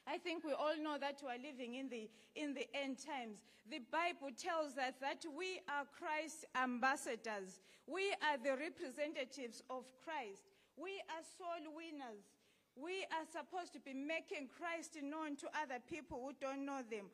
I 0.07 0.17
think 0.17 0.43
we 0.43 0.51
all 0.51 0.75
know 0.81 0.97
that 0.99 1.21
we 1.23 1.29
are 1.29 1.41
living 1.41 1.75
in 1.75 1.89
the, 1.89 2.09
in 2.35 2.53
the 2.53 2.67
end 2.73 2.97
times. 2.99 3.39
The 3.69 3.79
Bible 3.91 4.35
tells 4.35 4.77
us 4.77 4.93
that 4.99 5.23
we 5.37 5.61
are 5.69 5.85
Christ's 5.97 6.45
ambassadors. 6.55 7.61
We 7.87 8.11
are 8.19 8.37
the 8.37 8.57
representatives 8.59 9.63
of 9.69 9.85
Christ. 10.03 10.51
We 10.75 10.99
are 11.07 11.23
soul 11.37 11.71
winners. 11.75 12.27
We 12.75 13.05
are 13.13 13.25
supposed 13.31 13.71
to 13.73 13.79
be 13.79 13.93
making 13.93 14.49
Christ 14.49 14.97
known 15.01 15.35
to 15.37 15.47
other 15.55 15.79
people 15.79 16.19
who 16.19 16.33
don't 16.41 16.65
know 16.65 16.81
them. 16.89 17.05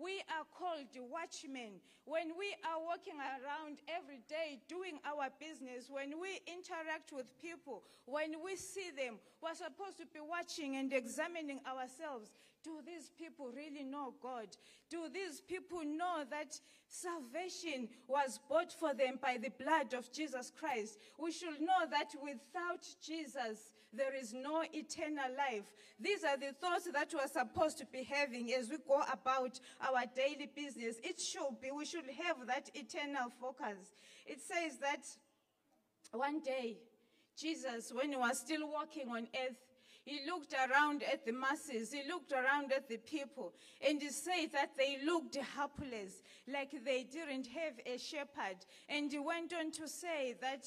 We 0.00 0.22
are 0.30 0.46
called 0.54 0.86
watchmen. 1.10 1.82
When 2.04 2.32
we 2.38 2.54
are 2.64 2.80
walking 2.80 3.18
around 3.18 3.82
every 3.90 4.22
day 4.28 4.60
doing 4.68 4.98
our 5.04 5.28
business, 5.38 5.90
when 5.90 6.14
we 6.20 6.40
interact 6.46 7.12
with 7.12 7.26
people, 7.42 7.82
when 8.06 8.32
we 8.42 8.56
see 8.56 8.90
them, 8.96 9.18
we're 9.42 9.54
supposed 9.54 9.98
to 9.98 10.06
be 10.06 10.20
watching 10.20 10.76
and 10.76 10.92
examining 10.92 11.60
ourselves. 11.66 12.30
Do 12.64 12.80
these 12.84 13.10
people 13.18 13.50
really 13.54 13.84
know 13.84 14.14
God? 14.22 14.48
Do 14.90 15.08
these 15.12 15.40
people 15.40 15.84
know 15.84 16.24
that 16.30 16.58
salvation 16.88 17.88
was 18.06 18.40
bought 18.48 18.72
for 18.72 18.94
them 18.94 19.18
by 19.20 19.36
the 19.36 19.50
blood 19.62 19.94
of 19.94 20.10
Jesus 20.12 20.52
Christ? 20.58 20.98
We 21.18 21.30
should 21.32 21.60
know 21.60 21.86
that 21.90 22.14
without 22.22 22.86
Jesus, 23.04 23.74
there 23.92 24.14
is 24.14 24.34
no 24.34 24.62
eternal 24.72 25.30
life. 25.36 25.64
These 25.98 26.24
are 26.24 26.36
the 26.36 26.52
thoughts 26.52 26.88
that 26.92 27.12
we're 27.12 27.26
supposed 27.26 27.78
to 27.78 27.86
be 27.86 28.04
having 28.04 28.52
as 28.52 28.68
we 28.68 28.76
go 28.86 29.02
about 29.12 29.58
our 29.80 30.04
daily 30.14 30.50
business. 30.54 30.96
It 31.02 31.20
should 31.20 31.60
be, 31.60 31.70
we 31.70 31.84
should 31.84 32.08
have 32.24 32.46
that 32.46 32.70
eternal 32.74 33.30
focus. 33.40 33.94
It 34.26 34.40
says 34.40 34.78
that 34.78 35.06
one 36.12 36.40
day, 36.40 36.78
Jesus, 37.36 37.92
when 37.92 38.10
he 38.10 38.16
was 38.16 38.38
still 38.38 38.68
walking 38.70 39.08
on 39.08 39.28
earth, 39.46 39.56
he 40.04 40.20
looked 40.26 40.54
around 40.54 41.02
at 41.02 41.26
the 41.26 41.32
masses, 41.32 41.92
he 41.92 42.02
looked 42.08 42.32
around 42.32 42.72
at 42.72 42.88
the 42.88 42.96
people, 42.96 43.52
and 43.86 44.00
he 44.00 44.08
said 44.08 44.46
that 44.54 44.70
they 44.78 44.98
looked 45.04 45.36
helpless, 45.36 46.22
like 46.50 46.70
they 46.82 47.04
didn't 47.04 47.46
have 47.48 47.74
a 47.84 47.98
shepherd. 47.98 48.56
And 48.88 49.12
he 49.12 49.18
went 49.18 49.52
on 49.52 49.70
to 49.72 49.86
say 49.86 50.34
that 50.40 50.66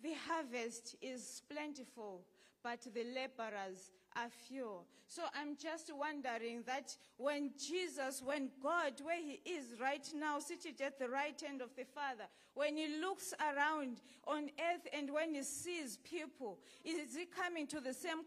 the 0.00 0.14
harvest 0.28 0.94
is 1.02 1.42
plentiful, 1.50 2.22
but 2.62 2.80
the 2.94 3.04
laborers 3.04 3.90
are 4.16 4.28
few. 4.28 4.80
So 5.06 5.22
I'm 5.34 5.56
just 5.56 5.90
wondering 5.94 6.62
that 6.66 6.96
when 7.16 7.50
Jesus, 7.58 8.22
when 8.24 8.50
God, 8.62 8.94
where 9.02 9.20
He 9.20 9.40
is 9.44 9.78
right 9.80 10.06
now, 10.14 10.38
seated 10.38 10.80
at 10.80 10.98
the 10.98 11.08
right 11.08 11.38
hand 11.40 11.60
of 11.60 11.74
the 11.76 11.84
Father, 11.84 12.24
when 12.54 12.76
He 12.76 13.00
looks 13.00 13.34
around 13.40 14.00
on 14.26 14.44
earth 14.44 14.86
and 14.92 15.10
when 15.10 15.34
He 15.34 15.42
sees 15.42 15.98
people, 15.98 16.58
is 16.84 17.16
He 17.16 17.26
coming 17.26 17.66
to 17.68 17.80
the 17.80 17.94
same 17.94 18.22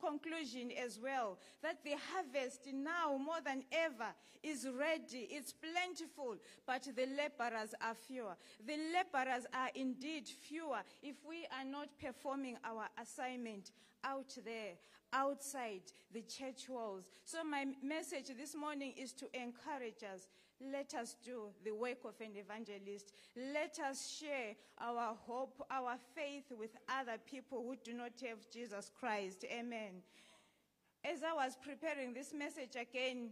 conclusion 0.00 0.70
as 0.72 0.98
well? 1.00 1.38
That 1.62 1.82
the 1.84 1.96
harvest 2.12 2.68
now 2.72 3.16
more 3.16 3.40
than 3.44 3.64
ever 3.72 4.14
is 4.42 4.68
ready, 4.78 5.28
it's 5.30 5.52
plentiful, 5.52 6.36
but 6.66 6.84
the 6.84 7.06
laborers 7.06 7.74
are 7.80 7.94
fewer. 7.94 8.36
The 8.66 8.76
laborers 8.92 9.46
are 9.54 9.70
indeed 9.74 10.28
fewer 10.28 10.80
if 11.02 11.16
we 11.26 11.46
are 11.58 11.64
not 11.64 11.88
performing 11.98 12.58
our 12.64 12.86
assignment 13.00 13.70
out 14.04 14.36
there, 14.44 14.74
outside 15.12 15.82
the 16.12 16.22
church 16.22 16.68
walls. 16.68 17.04
So, 17.24 17.42
my 17.42 17.66
message 17.82 18.26
this 18.38 18.54
morning 18.54 18.92
is 18.96 19.12
to 19.14 19.26
encourage 19.34 20.02
us. 20.02 20.28
Let 20.72 20.94
us 20.94 21.16
do 21.24 21.48
the 21.64 21.72
work 21.72 21.98
of 22.04 22.14
an 22.20 22.36
evangelist. 22.36 23.12
Let 23.52 23.78
us 23.80 24.18
share 24.18 24.54
our 24.80 25.14
hope, 25.26 25.64
our 25.70 25.96
faith 26.14 26.44
with 26.56 26.70
other 26.88 27.18
people 27.30 27.64
who 27.66 27.76
do 27.84 27.96
not 27.96 28.12
have 28.26 28.48
Jesus 28.50 28.90
Christ. 28.98 29.44
Amen. 29.50 30.02
As 31.04 31.22
I 31.22 31.34
was 31.34 31.56
preparing 31.62 32.14
this 32.14 32.32
message 32.32 32.76
again, 32.80 33.30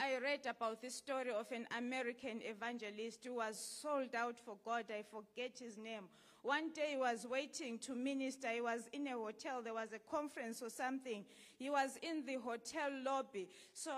I 0.00 0.18
read 0.22 0.46
about 0.46 0.80
the 0.80 0.90
story 0.90 1.30
of 1.30 1.50
an 1.50 1.66
American 1.76 2.40
evangelist 2.42 3.24
who 3.24 3.36
was 3.36 3.58
sold 3.58 4.14
out 4.14 4.38
for 4.38 4.56
God. 4.64 4.84
I 4.90 5.02
forget 5.02 5.58
his 5.58 5.76
name. 5.76 6.04
One 6.42 6.72
day 6.72 6.90
he 6.90 6.96
was 6.96 7.26
waiting 7.28 7.78
to 7.80 7.96
minister. 7.96 8.48
He 8.48 8.60
was 8.60 8.88
in 8.92 9.08
a 9.08 9.12
hotel. 9.12 9.60
There 9.60 9.74
was 9.74 9.88
a 9.92 9.98
conference 9.98 10.62
or 10.62 10.70
something. 10.70 11.24
He 11.58 11.68
was 11.68 11.98
in 12.00 12.24
the 12.24 12.36
hotel 12.36 12.90
lobby. 13.04 13.48
So 13.72 13.90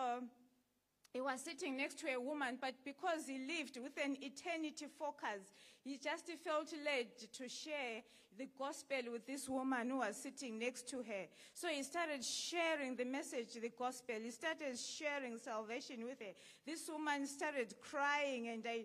he 1.13 1.21
was 1.21 1.41
sitting 1.41 1.77
next 1.77 1.99
to 2.01 2.09
a 2.09 2.21
woman, 2.21 2.57
but 2.61 2.75
because 2.85 3.27
he 3.27 3.39
lived 3.39 3.79
with 3.83 3.99
an 4.03 4.17
eternity 4.21 4.87
focus, 4.99 5.53
he 5.83 5.99
just 5.99 6.31
felt 6.45 6.73
led 6.85 7.07
to 7.33 7.49
share 7.49 8.03
the 8.39 8.49
gospel 8.57 9.13
with 9.13 9.27
this 9.27 9.49
woman 9.49 9.91
who 9.91 9.99
was 9.99 10.17
sitting 10.17 10.59
next 10.59 10.89
to 10.89 10.99
her. 10.99 11.27
So 11.53 11.69
he 11.69 11.83
started 11.83 12.25
sharing 12.25 12.95
the 12.97 13.05
message, 13.05 13.55
the 13.55 13.73
gospel. 13.77 14.17
He 14.23 14.31
started 14.31 14.79
sharing 14.79 15.37
salvation 15.37 16.05
with 16.05 16.21
her. 16.21 16.33
This 16.65 16.89
woman 16.89 17.27
started 17.27 17.75
crying, 17.81 18.49
and 18.49 18.65
I, 18.67 18.85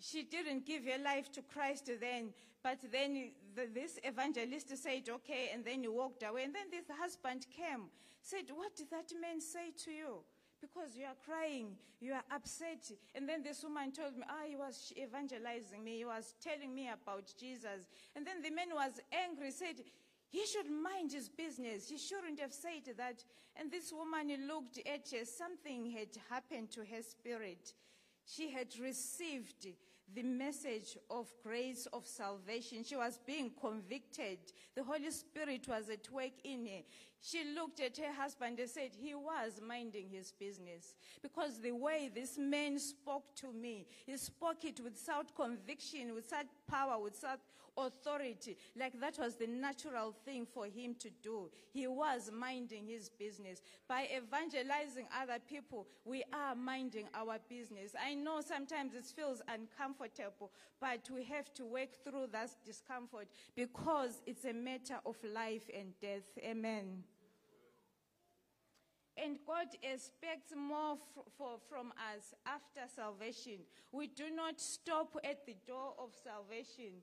she 0.00 0.22
didn't 0.22 0.66
give 0.66 0.84
her 0.84 1.02
life 1.02 1.32
to 1.32 1.42
Christ 1.42 1.90
then, 2.00 2.32
but 2.62 2.78
then 2.92 3.32
the, 3.54 3.68
this 3.74 3.98
evangelist 4.04 4.76
said, 4.76 5.08
okay, 5.08 5.50
and 5.52 5.64
then 5.64 5.82
he 5.82 5.88
walked 5.88 6.22
away. 6.22 6.44
And 6.44 6.54
then 6.54 6.66
this 6.70 6.84
husband 6.96 7.46
came, 7.50 7.90
said, 8.22 8.44
What 8.54 8.76
did 8.76 8.90
that 8.90 9.12
man 9.20 9.40
say 9.40 9.72
to 9.84 9.90
you? 9.90 10.18
Because 10.60 10.96
you 10.96 11.04
are 11.04 11.16
crying, 11.24 11.76
you 12.00 12.12
are 12.12 12.24
upset. 12.34 12.90
And 13.14 13.28
then 13.28 13.42
this 13.42 13.62
woman 13.62 13.92
told 13.92 14.16
me, 14.16 14.24
ah, 14.28 14.46
he 14.48 14.56
was 14.56 14.92
evangelizing 14.96 15.82
me, 15.82 15.98
he 15.98 16.04
was 16.04 16.34
telling 16.42 16.74
me 16.74 16.88
about 16.88 17.32
Jesus. 17.38 17.86
And 18.14 18.26
then 18.26 18.42
the 18.42 18.50
man 18.50 18.68
was 18.74 19.00
angry, 19.12 19.50
said, 19.50 19.82
he 20.28 20.44
should 20.46 20.70
mind 20.70 21.12
his 21.12 21.28
business. 21.28 21.88
He 21.88 21.98
shouldn't 21.98 22.40
have 22.40 22.52
said 22.52 22.94
that. 22.96 23.24
And 23.54 23.70
this 23.70 23.92
woman 23.92 24.46
looked 24.46 24.78
at 24.78 25.08
her. 25.10 25.24
Something 25.24 25.90
had 25.90 26.08
happened 26.28 26.70
to 26.72 26.80
her 26.80 27.02
spirit. 27.02 27.72
She 28.24 28.50
had 28.50 28.68
received 28.78 29.68
the 30.14 30.22
message 30.22 30.98
of 31.10 31.32
grace 31.42 31.86
of 31.92 32.06
salvation. 32.06 32.84
She 32.84 32.96
was 32.96 33.18
being 33.26 33.50
convicted. 33.60 34.38
The 34.74 34.84
Holy 34.84 35.10
Spirit 35.10 35.66
was 35.68 35.88
at 35.88 36.10
work 36.10 36.32
in 36.44 36.66
her. 36.66 36.82
She 37.20 37.42
looked 37.54 37.80
at 37.80 37.96
her 37.98 38.12
husband 38.12 38.60
and 38.60 38.70
said, 38.70 38.90
He 38.96 39.14
was 39.14 39.60
minding 39.66 40.08
his 40.08 40.32
business. 40.32 40.94
Because 41.22 41.60
the 41.60 41.72
way 41.72 42.10
this 42.14 42.38
man 42.38 42.78
spoke 42.78 43.34
to 43.36 43.52
me, 43.52 43.86
he 44.06 44.16
spoke 44.16 44.64
it 44.64 44.80
with 44.80 44.96
such 44.96 45.34
conviction, 45.34 46.14
with 46.14 46.28
such 46.28 46.46
power, 46.68 47.02
with 47.02 47.16
such 47.16 47.40
authority, 47.76 48.56
like 48.78 48.98
that 49.00 49.18
was 49.18 49.36
the 49.36 49.46
natural 49.46 50.14
thing 50.24 50.46
for 50.46 50.66
him 50.66 50.94
to 50.98 51.10
do. 51.22 51.50
He 51.72 51.86
was 51.86 52.30
minding 52.32 52.86
his 52.86 53.08
business. 53.08 53.60
By 53.88 54.08
evangelizing 54.16 55.06
other 55.20 55.38
people, 55.46 55.86
we 56.04 56.24
are 56.32 56.54
minding 56.54 57.06
our 57.14 57.38
business. 57.48 57.92
I 58.02 58.14
know 58.14 58.40
sometimes 58.40 58.94
it 58.94 59.04
feels 59.04 59.42
uncomfortable, 59.48 60.50
but 60.80 61.08
we 61.12 61.24
have 61.24 61.52
to 61.54 61.64
work 61.64 61.90
through 62.02 62.28
that 62.32 62.50
discomfort 62.64 63.28
because 63.54 64.22
it's 64.26 64.44
a 64.44 64.52
matter 64.52 64.98
of 65.04 65.16
life 65.34 65.68
and 65.76 65.92
death. 66.00 66.24
Amen. 66.42 67.04
And 69.16 69.38
God 69.46 69.68
expects 69.82 70.52
more 70.54 70.98
for, 71.38 71.56
from 71.70 71.92
us 72.14 72.34
after 72.44 72.82
salvation. 72.94 73.60
We 73.90 74.08
do 74.08 74.24
not 74.34 74.60
stop 74.60 75.16
at 75.24 75.46
the 75.46 75.56
door 75.66 75.94
of 75.98 76.10
salvation. 76.22 77.00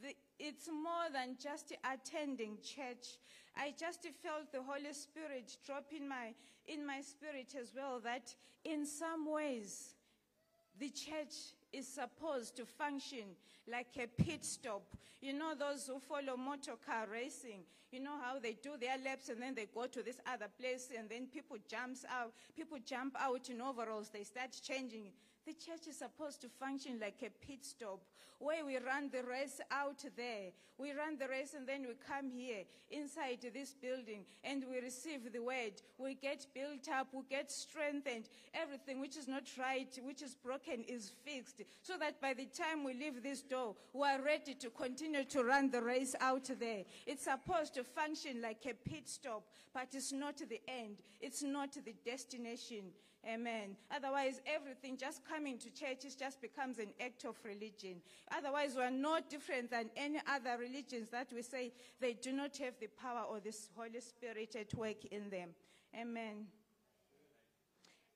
The, 0.00 0.14
it's 0.38 0.68
more 0.68 1.10
than 1.12 1.36
just 1.42 1.72
attending 1.82 2.58
church. 2.62 3.18
I 3.56 3.74
just 3.76 4.06
felt 4.22 4.52
the 4.52 4.62
Holy 4.62 4.92
Spirit 4.92 5.56
drop 5.66 5.86
in 5.96 6.08
my, 6.08 6.34
in 6.68 6.86
my 6.86 7.00
spirit 7.00 7.54
as 7.60 7.72
well 7.74 8.00
that 8.04 8.34
in 8.64 8.86
some 8.86 9.30
ways, 9.30 9.95
the 10.78 10.90
church 10.90 11.34
is 11.72 11.86
supposed 11.86 12.56
to 12.56 12.64
function 12.64 13.24
like 13.70 13.88
a 14.02 14.06
pit 14.22 14.44
stop. 14.44 14.82
You 15.20 15.32
know, 15.32 15.54
those 15.58 15.86
who 15.86 15.98
follow 15.98 16.36
motor 16.36 16.72
car 16.84 17.06
racing, 17.10 17.60
you 17.90 18.00
know 18.00 18.16
how 18.22 18.38
they 18.38 18.56
do 18.62 18.72
their 18.80 18.96
laps 19.04 19.28
and 19.28 19.40
then 19.40 19.54
they 19.54 19.66
go 19.72 19.86
to 19.86 20.02
this 20.02 20.20
other 20.30 20.46
place 20.60 20.88
and 20.96 21.08
then 21.08 21.26
people 21.26 21.56
jumps 21.68 22.04
out, 22.10 22.32
people 22.54 22.78
jump 22.84 23.16
out 23.18 23.48
in 23.48 23.60
overalls, 23.60 24.10
they 24.10 24.24
start 24.24 24.50
changing. 24.62 25.12
The 25.46 25.52
church 25.52 25.86
is 25.88 25.98
supposed 25.98 26.40
to 26.40 26.48
function 26.48 26.98
like 27.00 27.22
a 27.22 27.30
pit 27.46 27.64
stop 27.64 28.00
where 28.40 28.66
we 28.66 28.78
run 28.78 29.10
the 29.10 29.22
race 29.22 29.60
out 29.70 30.04
there. 30.16 30.50
We 30.76 30.90
run 30.90 31.16
the 31.18 31.28
race 31.28 31.54
and 31.54 31.66
then 31.66 31.82
we 31.82 31.94
come 32.06 32.30
here 32.30 32.64
inside 32.90 33.38
this 33.54 33.72
building 33.72 34.24
and 34.42 34.64
we 34.68 34.80
receive 34.80 35.32
the 35.32 35.38
word. 35.38 35.80
We 35.98 36.14
get 36.14 36.46
built 36.52 36.88
up, 36.92 37.08
we 37.12 37.22
get 37.30 37.52
strengthened. 37.52 38.28
Everything 38.54 39.00
which 39.00 39.16
is 39.16 39.28
not 39.28 39.44
right, 39.56 39.88
which 40.02 40.20
is 40.20 40.34
broken, 40.34 40.82
is 40.88 41.12
fixed. 41.24 41.62
So 41.80 41.94
that 42.00 42.20
by 42.20 42.34
the 42.34 42.46
time 42.46 42.82
we 42.82 42.94
leave 42.94 43.22
this 43.22 43.42
door, 43.42 43.76
we 43.92 44.02
are 44.02 44.20
ready 44.20 44.54
to 44.54 44.70
continue 44.70 45.24
to 45.26 45.44
run 45.44 45.70
the 45.70 45.80
race 45.80 46.16
out 46.20 46.50
there. 46.58 46.82
It's 47.06 47.24
supposed 47.24 47.74
to 47.74 47.84
function 47.84 48.42
like 48.42 48.66
a 48.66 48.74
pit 48.74 49.08
stop, 49.08 49.44
but 49.72 49.88
it's 49.92 50.12
not 50.12 50.38
the 50.38 50.60
end, 50.66 50.96
it's 51.20 51.44
not 51.44 51.72
the 51.72 51.94
destination. 52.04 52.86
Amen. 53.28 53.76
Otherwise, 53.90 54.40
everything 54.46 54.96
just 54.96 55.24
coming 55.24 55.58
to 55.58 55.70
church 55.70 56.04
it 56.04 56.16
just 56.18 56.40
becomes 56.40 56.78
an 56.78 56.88
act 57.00 57.24
of 57.24 57.36
religion. 57.44 57.96
Otherwise, 58.36 58.74
we 58.76 58.82
are 58.82 58.90
no 58.90 59.18
different 59.28 59.70
than 59.70 59.90
any 59.96 60.20
other 60.28 60.56
religions 60.58 61.08
that 61.10 61.32
we 61.32 61.42
say 61.42 61.72
they 62.00 62.12
do 62.12 62.32
not 62.32 62.56
have 62.58 62.74
the 62.80 62.86
power 62.86 63.24
or 63.28 63.40
the 63.40 63.54
Holy 63.74 64.00
Spirit 64.00 64.54
at 64.54 64.72
work 64.74 65.04
in 65.06 65.28
them. 65.28 65.50
Amen 65.98 66.46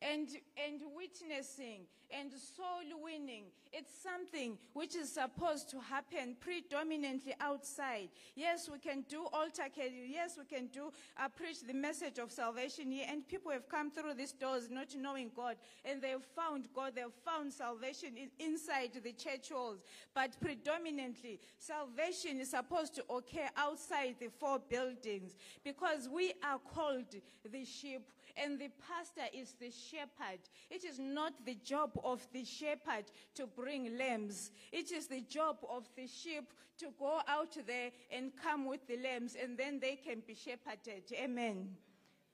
and, 0.02 0.28
and 0.56 0.80
witnessing 0.96 1.82
and 2.18 2.32
soul 2.32 3.00
winning. 3.02 3.44
It's 3.72 3.92
something 4.02 4.58
which 4.72 4.96
is 4.96 5.12
supposed 5.12 5.70
to 5.70 5.78
happen 5.78 6.36
predominantly 6.40 7.34
outside. 7.40 8.08
Yes, 8.34 8.68
we 8.70 8.78
can 8.78 9.04
do 9.08 9.26
altar 9.32 9.68
care. 9.74 9.88
Yes, 9.88 10.36
we 10.36 10.44
can 10.44 10.66
do 10.66 10.92
uh, 11.16 11.28
preach 11.28 11.62
the 11.64 11.72
message 11.72 12.18
of 12.18 12.32
salvation 12.32 12.90
here. 12.90 13.06
And 13.08 13.26
people 13.28 13.52
have 13.52 13.68
come 13.68 13.90
through 13.90 14.14
these 14.14 14.32
doors 14.32 14.68
not 14.70 14.88
knowing 14.96 15.30
God, 15.34 15.56
and 15.84 16.02
they've 16.02 16.24
found 16.34 16.68
God. 16.74 16.92
They've 16.96 17.04
found 17.24 17.52
salvation 17.52 18.16
in, 18.16 18.30
inside 18.44 18.90
the 19.02 19.12
church 19.12 19.52
walls. 19.52 19.84
But 20.14 20.36
predominantly, 20.40 21.38
salvation 21.58 22.40
is 22.40 22.50
supposed 22.50 22.96
to 22.96 23.04
occur 23.08 23.48
outside 23.56 24.16
the 24.18 24.30
four 24.40 24.58
buildings 24.58 25.36
because 25.62 26.08
we 26.12 26.32
are 26.42 26.58
called 26.58 27.14
the 27.48 27.64
sheep 27.64 28.02
and 28.36 28.58
the 28.58 28.70
pastor 28.88 29.28
is 29.32 29.54
the 29.60 29.70
shepherd. 29.70 30.40
It 30.70 30.84
is 30.84 30.98
not 30.98 31.32
the 31.44 31.54
job 31.54 31.90
of 32.04 32.26
the 32.32 32.44
shepherd 32.44 33.04
to 33.34 33.46
bring 33.46 33.96
lambs. 33.96 34.50
It 34.72 34.92
is 34.92 35.06
the 35.06 35.20
job 35.22 35.58
of 35.68 35.88
the 35.96 36.06
sheep 36.06 36.52
to 36.78 36.88
go 36.98 37.20
out 37.28 37.56
there 37.66 37.90
and 38.10 38.32
come 38.42 38.66
with 38.66 38.86
the 38.86 38.96
lambs, 38.96 39.36
and 39.40 39.56
then 39.56 39.80
they 39.80 39.96
can 39.96 40.22
be 40.26 40.34
shepherded. 40.34 41.04
Amen. 41.12 41.76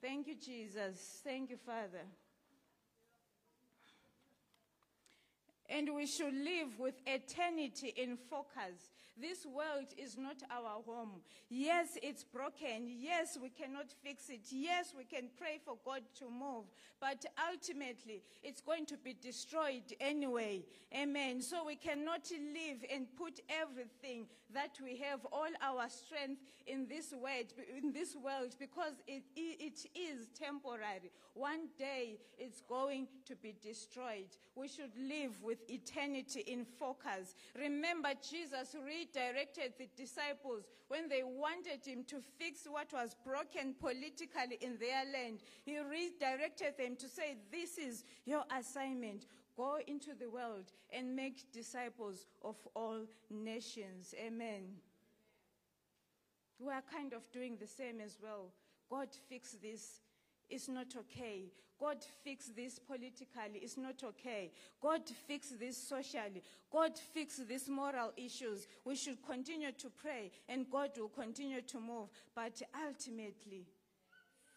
Thank 0.00 0.26
you, 0.28 0.36
Jesus. 0.36 1.20
Thank 1.24 1.50
you, 1.50 1.56
Father. 1.56 2.04
And 5.68 5.94
we 5.94 6.06
should 6.06 6.34
live 6.34 6.78
with 6.78 6.94
eternity 7.06 7.92
in 7.96 8.16
focus. 8.16 8.90
This 9.18 9.46
world 9.46 9.86
is 9.96 10.18
not 10.18 10.42
our 10.50 10.82
home. 10.84 11.22
Yes, 11.48 11.96
it's 12.02 12.22
broken. 12.22 12.86
Yes, 12.86 13.38
we 13.40 13.48
cannot 13.48 13.86
fix 14.04 14.28
it. 14.28 14.42
Yes, 14.50 14.92
we 14.96 15.04
can 15.04 15.30
pray 15.38 15.58
for 15.64 15.76
God 15.84 16.02
to 16.18 16.26
move. 16.26 16.64
But 17.00 17.24
ultimately, 17.50 18.22
it's 18.42 18.60
going 18.60 18.84
to 18.86 18.98
be 18.98 19.14
destroyed 19.14 19.84
anyway. 20.00 20.64
Amen. 20.94 21.40
So 21.40 21.64
we 21.64 21.76
cannot 21.76 22.30
live 22.30 22.84
and 22.92 23.06
put 23.16 23.40
everything 23.48 24.26
that 24.52 24.78
we 24.82 24.98
have, 24.98 25.20
all 25.32 25.48
our 25.62 25.88
strength 25.88 26.42
in 26.66 26.86
this 26.86 27.12
world, 27.12 27.52
in 27.82 27.92
this 27.92 28.16
world 28.16 28.54
because 28.58 28.92
it, 29.06 29.22
it 29.34 29.86
is 29.94 30.28
temporary. 30.38 31.10
One 31.34 31.68
day 31.78 32.18
it's 32.38 32.60
going 32.60 33.08
to 33.26 33.36
be 33.36 33.54
destroyed. 33.62 34.28
We 34.54 34.68
should 34.68 34.92
live 34.98 35.42
with 35.56 35.70
eternity 35.70 36.40
in 36.46 36.64
focus. 36.64 37.34
Remember, 37.58 38.10
Jesus 38.28 38.74
redirected 38.84 39.74
the 39.78 39.88
disciples 39.96 40.64
when 40.88 41.08
they 41.08 41.22
wanted 41.22 41.84
him 41.84 42.04
to 42.04 42.16
fix 42.38 42.66
what 42.68 42.92
was 42.92 43.14
broken 43.24 43.74
politically 43.78 44.58
in 44.60 44.78
their 44.78 45.04
land. 45.12 45.40
He 45.64 45.78
redirected 45.78 46.74
them 46.78 46.96
to 46.96 47.08
say, 47.08 47.36
This 47.50 47.78
is 47.78 48.04
your 48.24 48.44
assignment. 48.56 49.26
Go 49.56 49.78
into 49.86 50.10
the 50.14 50.28
world 50.28 50.72
and 50.92 51.16
make 51.16 51.50
disciples 51.52 52.26
of 52.42 52.56
all 52.74 53.06
nations. 53.30 54.14
Amen. 54.18 54.64
We 56.58 56.72
are 56.72 56.82
kind 56.92 57.14
of 57.14 57.30
doing 57.32 57.56
the 57.58 57.66
same 57.66 58.00
as 58.00 58.18
well. 58.22 58.52
God, 58.90 59.08
fix 59.28 59.52
this 59.62 60.00
it's 60.48 60.68
not 60.68 60.94
okay. 60.96 61.44
God 61.78 61.98
fix 62.24 62.46
this 62.56 62.78
politically. 62.78 63.60
It's 63.60 63.76
not 63.76 64.02
okay. 64.02 64.50
God 64.80 65.02
fix 65.26 65.50
this 65.60 65.76
socially. 65.76 66.42
God 66.72 66.92
fix 67.12 67.36
these 67.48 67.68
moral 67.68 68.12
issues. 68.16 68.66
We 68.84 68.96
should 68.96 69.18
continue 69.26 69.72
to 69.72 69.90
pray 69.90 70.30
and 70.48 70.70
God 70.70 70.90
will 70.98 71.08
continue 71.08 71.60
to 71.60 71.80
move. 71.80 72.08
But 72.34 72.62
ultimately, 72.86 73.66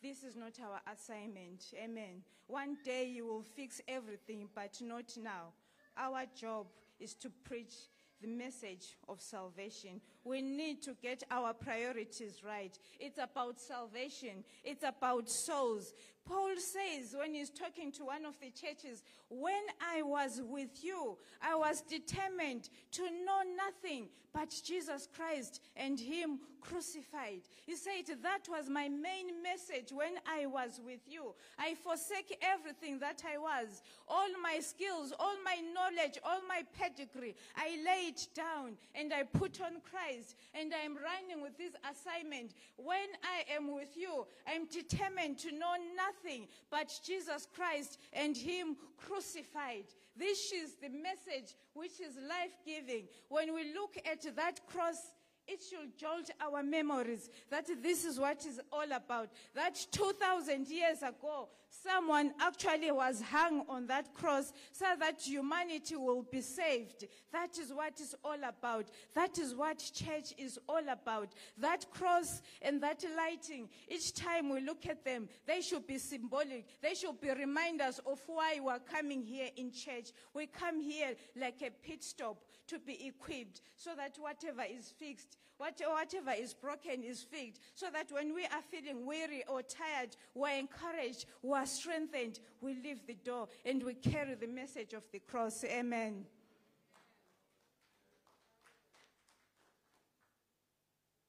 this 0.01 0.23
is 0.23 0.35
not 0.35 0.53
our 0.63 0.79
assignment. 0.93 1.65
Amen. 1.75 2.23
One 2.47 2.77
day 2.85 3.05
you 3.07 3.25
will 3.25 3.43
fix 3.43 3.81
everything, 3.87 4.47
but 4.55 4.79
not 4.81 5.11
now. 5.21 5.53
Our 5.97 6.23
job 6.39 6.67
is 6.99 7.13
to 7.15 7.29
preach 7.43 7.73
the 8.21 8.27
message 8.27 8.97
of 9.07 9.21
salvation. 9.21 10.01
We 10.23 10.41
need 10.41 10.81
to 10.83 10.95
get 11.01 11.23
our 11.31 11.53
priorities 11.53 12.41
right. 12.45 12.77
It's 12.99 13.17
about 13.17 13.59
salvation. 13.59 14.43
It's 14.63 14.83
about 14.83 15.29
souls. 15.29 15.93
Paul 16.25 16.55
says 16.57 17.15
when 17.17 17.33
he's 17.33 17.49
talking 17.49 17.91
to 17.93 18.05
one 18.05 18.25
of 18.25 18.35
the 18.39 18.51
churches, 18.51 19.03
when 19.29 19.63
I 19.81 20.03
was 20.03 20.41
with 20.43 20.83
you, 20.83 21.17
I 21.41 21.55
was 21.55 21.81
determined 21.81 22.69
to 22.91 23.03
know 23.03 23.41
nothing 23.55 24.09
but 24.33 24.53
Jesus 24.63 25.07
Christ 25.15 25.61
and 25.75 25.99
Him 25.99 26.39
crucified. 26.61 27.41
He 27.65 27.75
said, 27.75 28.05
That 28.23 28.47
was 28.49 28.69
my 28.69 28.89
main 28.89 29.41
message 29.43 29.91
when 29.91 30.15
I 30.27 30.45
was 30.45 30.79
with 30.83 31.01
you. 31.07 31.33
I 31.57 31.75
forsake 31.75 32.37
everything 32.41 32.99
that 32.99 33.23
I 33.25 33.37
was, 33.37 33.81
all 34.07 34.27
my 34.41 34.59
skills, 34.59 35.13
all 35.19 35.35
my 35.43 35.57
knowledge, 35.73 36.19
all 36.23 36.41
my 36.47 36.63
pedigree. 36.77 37.35
I 37.55 37.77
lay 37.85 38.09
it 38.09 38.27
down 38.33 38.77
and 38.95 39.13
I 39.13 39.23
put 39.23 39.61
on 39.61 39.81
Christ 39.81 40.35
and 40.53 40.73
I'm 40.73 40.95
running 40.95 41.41
with 41.41 41.57
this 41.57 41.73
assignment. 41.89 42.53
When 42.77 43.09
I 43.23 43.53
am 43.55 43.73
with 43.73 43.95
you, 43.95 44.25
I'm 44.47 44.65
determined 44.67 45.37
to 45.39 45.51
know 45.51 45.75
nothing 45.95 46.47
but 46.69 46.99
Jesus 47.05 47.47
Christ 47.55 47.99
and 48.13 48.35
Him 48.35 48.77
crucified. 48.97 49.85
This 50.17 50.51
is 50.51 50.75
the 50.81 50.89
message 50.89 51.55
which 51.73 52.01
is 52.01 52.17
life 52.27 52.57
giving. 52.65 53.05
When 53.29 53.53
we 53.53 53.73
look 53.73 53.95
at 54.05 54.35
that 54.35 54.59
cross 54.67 55.13
it 55.49 55.61
should 55.67 55.97
jolt 55.97 56.29
our 56.39 56.61
memories 56.61 57.29
that 57.49 57.65
this 57.81 58.05
is 58.05 58.19
what 58.19 58.45
is 58.45 58.61
all 58.71 58.91
about. 58.91 59.29
That 59.55 59.75
2,000 59.91 60.67
years 60.67 61.01
ago, 61.01 61.49
someone 61.69 62.33
actually 62.39 62.91
was 62.91 63.21
hung 63.21 63.63
on 63.69 63.87
that 63.87 64.13
cross 64.13 64.53
so 64.71 64.85
that 64.99 65.21
humanity 65.21 65.95
will 65.95 66.23
be 66.23 66.41
saved. 66.41 67.05
That 67.31 67.57
is 67.57 67.73
what 67.73 67.99
is 67.99 68.15
all 68.23 68.37
about. 68.43 68.89
That 69.15 69.37
is 69.37 69.55
what 69.55 69.79
church 69.93 70.33
is 70.37 70.59
all 70.67 70.87
about. 70.89 71.29
That 71.57 71.89
cross 71.91 72.41
and 72.61 72.81
that 72.81 73.03
lighting, 73.15 73.69
each 73.87 74.13
time 74.13 74.49
we 74.49 74.61
look 74.61 74.85
at 74.87 75.05
them, 75.05 75.29
they 75.45 75.61
should 75.61 75.87
be 75.87 75.97
symbolic. 75.97 76.65
They 76.81 76.95
should 76.95 77.19
be 77.21 77.29
reminders 77.29 77.99
of 78.05 78.21
why 78.27 78.59
we're 78.61 78.79
coming 78.79 79.23
here 79.23 79.49
in 79.55 79.71
church. 79.71 80.11
We 80.33 80.47
come 80.47 80.81
here 80.81 81.15
like 81.35 81.61
a 81.61 81.71
pit 81.71 82.03
stop 82.03 82.43
to 82.67 82.79
be 82.79 83.07
equipped 83.07 83.61
so 83.75 83.91
that 83.95 84.17
whatever 84.19 84.63
is 84.63 84.89
fixed, 84.97 85.37
whatever 85.57 86.31
is 86.37 86.53
broken 86.53 87.03
is 87.03 87.21
fixed. 87.21 87.61
So 87.75 87.87
that 87.91 88.11
when 88.11 88.33
we 88.33 88.45
are 88.45 88.61
feeling 88.69 89.05
weary 89.05 89.43
or 89.47 89.61
tired, 89.61 90.15
we're 90.33 90.57
encouraged, 90.57 91.25
we're 91.41 91.58
strengthened, 91.65 92.39
we 92.61 92.73
leave 92.73 93.05
the 93.07 93.15
door 93.15 93.47
and 93.65 93.83
we 93.83 93.93
carry 93.93 94.35
the 94.35 94.47
message 94.47 94.93
of 94.93 95.03
the 95.11 95.19
cross. 95.19 95.63
Amen. 95.63 96.25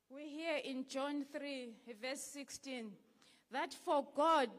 We 0.09 0.29
hear 0.29 0.57
in 0.65 0.87
John 0.89 1.25
3, 1.33 1.71
verse 2.03 2.21
16, 2.21 2.91
that 3.53 3.73
for 3.73 4.07
God 4.15 4.51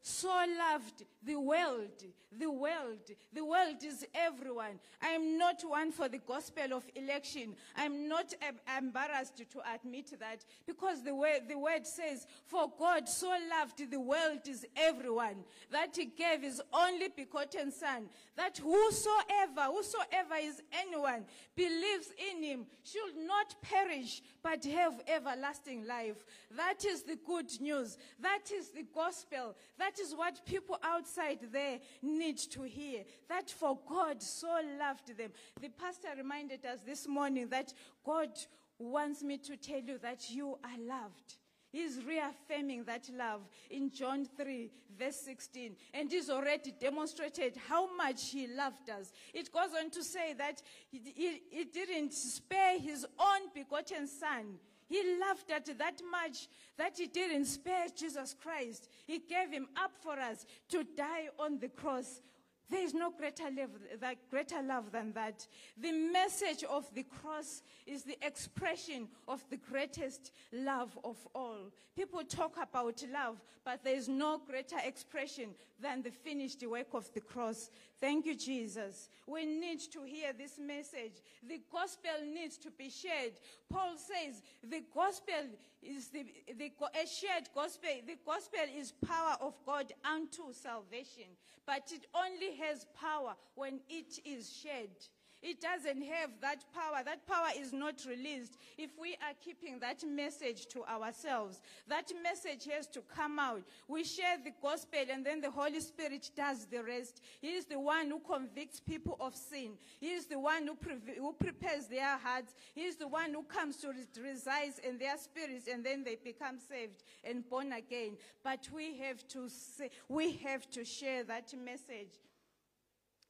so 0.00 0.28
loved 0.28 1.04
the 1.24 1.38
world, 1.38 2.04
the 2.38 2.50
world, 2.50 3.10
the 3.32 3.44
world 3.44 3.82
is 3.84 4.06
everyone. 4.14 4.78
I 5.02 5.08
am 5.08 5.36
not 5.38 5.62
one 5.62 5.92
for 5.92 6.08
the 6.08 6.18
gospel 6.18 6.72
of 6.72 6.84
election. 6.94 7.54
I'm 7.76 8.08
not 8.08 8.32
em- 8.40 8.60
embarrassed 8.76 9.36
to 9.38 9.74
admit 9.74 10.14
that 10.20 10.44
because 10.66 11.02
the 11.02 11.14
word, 11.14 11.42
the 11.48 11.58
word 11.58 11.86
says, 11.86 12.26
for 12.46 12.70
God 12.78 13.08
so 13.08 13.34
loved 13.50 13.90
the 13.90 14.00
world 14.00 14.46
is 14.48 14.66
everyone 14.76 15.44
that 15.70 15.96
he 15.96 16.06
gave 16.06 16.42
his 16.42 16.62
only 16.72 17.08
begotten 17.14 17.72
son 17.72 18.08
that 18.36 18.58
whosoever, 18.58 19.72
whosoever 19.72 20.36
is 20.40 20.62
anyone 20.72 21.24
believes 21.56 22.12
in 22.30 22.42
him 22.42 22.66
should 22.84 23.16
not 23.26 23.54
perish 23.62 24.22
but 24.42 24.64
have 24.64 25.00
everlasting 25.08 25.86
life. 25.86 26.24
That 26.56 26.84
is 26.84 27.02
the 27.02 27.16
good 27.16 27.50
news. 27.60 27.98
That 28.20 28.50
is 28.54 28.68
the 28.68 28.84
gospel. 28.94 29.56
That 29.78 29.87
is 29.98 30.14
what 30.14 30.44
people 30.44 30.78
outside 30.82 31.38
there 31.52 31.78
need 32.02 32.38
to 32.38 32.62
hear. 32.62 33.04
That 33.28 33.50
for 33.50 33.78
God 33.88 34.22
so 34.22 34.60
loved 34.78 35.16
them. 35.16 35.30
The 35.60 35.68
pastor 35.68 36.08
reminded 36.16 36.66
us 36.66 36.80
this 36.84 37.06
morning 37.06 37.48
that 37.50 37.72
God 38.04 38.30
wants 38.78 39.22
me 39.22 39.38
to 39.38 39.56
tell 39.56 39.80
you 39.80 39.98
that 39.98 40.30
you 40.30 40.58
are 40.64 40.78
loved. 40.86 41.36
He's 41.70 42.02
reaffirming 42.02 42.84
that 42.84 43.10
love 43.14 43.42
in 43.70 43.90
John 43.90 44.26
3, 44.36 44.70
verse 44.98 45.16
16. 45.16 45.76
And 45.92 46.10
he's 46.10 46.30
already 46.30 46.72
demonstrated 46.72 47.56
how 47.68 47.94
much 47.94 48.30
he 48.30 48.46
loved 48.46 48.88
us. 48.88 49.12
It 49.34 49.52
goes 49.52 49.70
on 49.78 49.90
to 49.90 50.02
say 50.02 50.32
that 50.38 50.62
he, 50.90 51.00
he, 51.14 51.42
he 51.50 51.64
didn't 51.64 52.14
spare 52.14 52.78
his 52.78 53.04
own 53.18 53.50
begotten 53.54 54.06
son. 54.06 54.58
He 54.88 55.18
loved 55.20 55.50
us 55.50 55.76
that 55.78 56.00
much 56.10 56.48
that 56.76 56.96
he 56.96 57.06
didn't 57.06 57.44
spare 57.44 57.86
Jesus 57.94 58.34
Christ. 58.40 58.88
He 59.06 59.18
gave 59.18 59.50
him 59.50 59.68
up 59.76 59.92
for 60.00 60.18
us 60.18 60.46
to 60.70 60.84
die 60.96 61.28
on 61.38 61.58
the 61.58 61.68
cross. 61.68 62.22
There 62.70 62.84
is 62.84 62.92
no 62.92 63.10
greater 63.10 63.44
love, 63.44 63.70
that 64.00 64.16
greater 64.30 64.62
love 64.62 64.92
than 64.92 65.12
that. 65.12 65.46
The 65.80 65.92
message 65.92 66.64
of 66.64 66.92
the 66.94 67.04
cross 67.04 67.62
is 67.86 68.02
the 68.02 68.18
expression 68.20 69.08
of 69.26 69.42
the 69.48 69.56
greatest 69.56 70.32
love 70.52 70.98
of 71.02 71.16
all. 71.34 71.72
People 71.96 72.22
talk 72.24 72.56
about 72.60 73.02
love, 73.12 73.42
but 73.64 73.82
there 73.82 73.96
is 73.96 74.08
no 74.08 74.38
greater 74.38 74.76
expression 74.84 75.50
than 75.80 76.02
the 76.02 76.10
finished 76.10 76.62
work 76.66 76.88
of 76.92 77.12
the 77.14 77.20
cross. 77.20 77.70
Thank 78.00 78.26
you, 78.26 78.36
Jesus. 78.36 79.08
We 79.26 79.46
need 79.46 79.80
to 79.92 80.02
hear 80.02 80.32
this 80.32 80.58
message. 80.58 81.22
The 81.48 81.60
gospel 81.72 82.10
needs 82.32 82.58
to 82.58 82.70
be 82.70 82.90
shared. 82.90 83.32
Paul 83.70 83.96
says 83.96 84.42
the 84.62 84.82
gospel 84.94 85.48
is 85.82 86.08
the, 86.08 86.24
the 86.58 86.72
a 86.94 87.06
shared 87.06 87.48
gospel. 87.54 87.90
The 88.06 88.16
gospel 88.24 88.60
is 88.76 88.92
power 89.06 89.36
of 89.40 89.54
God 89.64 89.92
unto 90.04 90.52
salvation, 90.52 91.36
but 91.66 91.90
it 91.92 92.06
only 92.14 92.56
has 92.56 92.86
power 93.00 93.34
when 93.54 93.80
it 93.88 94.18
is 94.24 94.52
shared. 94.52 94.90
It 95.40 95.60
doesn't 95.60 96.02
have 96.02 96.30
that 96.40 96.64
power. 96.74 97.02
That 97.04 97.24
power 97.26 97.48
is 97.56 97.72
not 97.72 98.04
released 98.08 98.56
if 98.76 98.90
we 99.00 99.12
are 99.14 99.34
keeping 99.40 99.78
that 99.78 100.02
message 100.04 100.66
to 100.68 100.84
ourselves. 100.84 101.60
That 101.86 102.10
message 102.22 102.66
has 102.72 102.88
to 102.88 103.02
come 103.02 103.38
out. 103.38 103.62
We 103.86 104.02
share 104.02 104.36
the 104.42 104.52
gospel 104.60 104.98
and 105.10 105.24
then 105.24 105.40
the 105.40 105.50
Holy 105.50 105.80
Spirit 105.80 106.30
does 106.36 106.66
the 106.66 106.82
rest. 106.82 107.22
He 107.40 107.52
is 107.52 107.66
the 107.66 107.78
one 107.78 108.08
who 108.08 108.18
convicts 108.18 108.80
people 108.80 109.16
of 109.20 109.36
sin. 109.36 109.72
He 110.00 110.08
is 110.08 110.26
the 110.26 110.40
one 110.40 110.66
who, 110.66 110.74
pre- 110.74 111.16
who 111.16 111.32
prepares 111.32 111.86
their 111.86 112.18
hearts. 112.18 112.54
He 112.74 112.82
is 112.82 112.96
the 112.96 113.08
one 113.08 113.32
who 113.32 113.44
comes 113.44 113.76
to 113.78 113.88
res- 113.88 114.08
resides 114.20 114.80
in 114.80 114.98
their 114.98 115.16
spirits 115.18 115.68
and 115.72 115.84
then 115.84 116.02
they 116.02 116.16
become 116.16 116.58
saved 116.58 117.04
and 117.22 117.48
born 117.48 117.72
again. 117.72 118.16
But 118.42 118.68
we 118.74 118.98
have 118.98 119.26
to 119.28 119.48
say, 119.48 119.90
we 120.08 120.32
have 120.44 120.68
to 120.70 120.84
share 120.84 121.22
that 121.24 121.54
message 121.64 122.18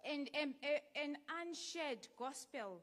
and 0.05 0.29
an 0.35 1.17
unshared 1.41 2.07
gospel. 2.19 2.81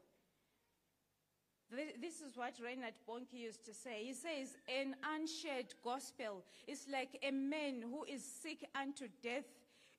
This 2.00 2.20
is 2.20 2.36
what 2.36 2.54
Reinhard 2.62 2.94
Bonnke 3.08 3.32
used 3.32 3.64
to 3.64 3.74
say. 3.74 4.04
He 4.04 4.12
says, 4.12 4.56
An 4.68 4.94
unshared 5.14 5.74
gospel 5.82 6.44
is 6.66 6.86
like 6.90 7.18
a 7.22 7.32
man 7.32 7.82
who 7.82 8.04
is 8.04 8.24
sick 8.24 8.64
unto 8.74 9.08
death 9.22 9.44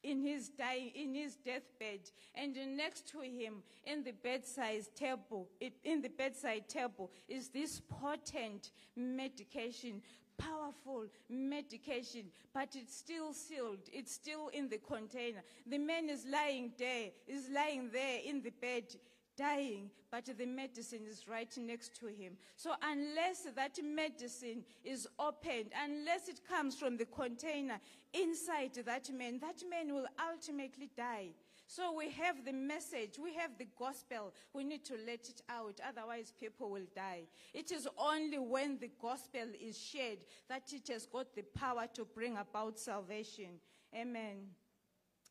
in 0.03 0.21
his, 0.21 0.49
dying, 0.49 0.91
in 0.95 1.13
his 1.13 1.35
deathbed, 1.35 1.99
and 2.35 2.55
next 2.77 3.07
to 3.09 3.19
him 3.19 3.63
in 3.85 4.03
the 4.03 4.11
bedside 4.11 4.85
table, 4.95 5.49
in 5.83 6.01
the 6.01 6.09
bedside 6.09 6.69
table 6.69 7.11
is 7.27 7.49
this 7.49 7.81
potent 7.89 8.71
medication 8.95 10.01
powerful 10.37 11.05
medication, 11.29 12.25
but 12.53 12.75
it's 12.75 12.95
still 12.95 13.33
sealed. 13.33 13.79
It's 13.91 14.11
still 14.11 14.49
in 14.49 14.69
the 14.69 14.77
container. 14.77 15.43
The 15.65 15.77
man 15.77 16.09
is 16.09 16.25
lying 16.25 16.71
there, 16.77 17.09
is 17.27 17.49
lying 17.53 17.89
there 17.91 18.19
in 18.25 18.41
the 18.41 18.51
bed, 18.51 18.95
dying, 19.37 19.91
but 20.11 20.25
the 20.25 20.45
medicine 20.45 21.01
is 21.07 21.27
right 21.27 21.55
next 21.57 21.99
to 21.99 22.07
him. 22.07 22.37
So 22.55 22.73
unless 22.81 23.47
that 23.55 23.77
medicine 23.83 24.63
is 24.83 25.07
opened, 25.19 25.71
unless 25.83 26.27
it 26.27 26.41
comes 26.47 26.75
from 26.75 26.97
the 26.97 27.05
container 27.05 27.79
inside 28.13 28.73
that 28.85 29.11
man, 29.13 29.39
that 29.39 29.63
man 29.69 29.93
will 29.93 30.07
ultimately 30.31 30.89
die. 30.95 31.29
So 31.69 31.93
we 31.97 32.09
have 32.11 32.45
the 32.45 32.53
message, 32.53 33.19
we 33.21 33.33
have 33.35 33.51
the 33.57 33.67
gospel. 33.77 34.33
We 34.53 34.63
need 34.63 34.85
to 34.85 34.93
let 35.05 35.27
it 35.27 35.41
out, 35.49 35.81
otherwise, 35.85 36.33
people 36.39 36.69
will 36.71 36.87
die. 36.95 37.23
It 37.53 37.71
is 37.71 37.87
only 37.97 38.39
when 38.39 38.79
the 38.79 38.89
gospel 39.01 39.47
is 39.61 39.77
shared 39.77 40.19
that 40.47 40.71
it 40.71 40.87
has 40.87 41.05
got 41.05 41.35
the 41.35 41.41
power 41.41 41.85
to 41.93 42.05
bring 42.05 42.37
about 42.37 42.79
salvation. 42.79 43.59
Amen. 43.93 44.47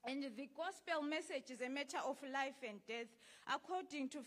And 0.05 0.25
the 0.37 0.49
gospel 0.55 1.03
message 1.03 1.51
is 1.51 1.63
a 1.63 1.71
matter 1.71 1.99
of 2.07 2.19
life 2.23 2.63
and 2.69 2.79
death. 2.87 3.07
According 3.53 4.11
to 4.11 4.19
1 4.19 4.25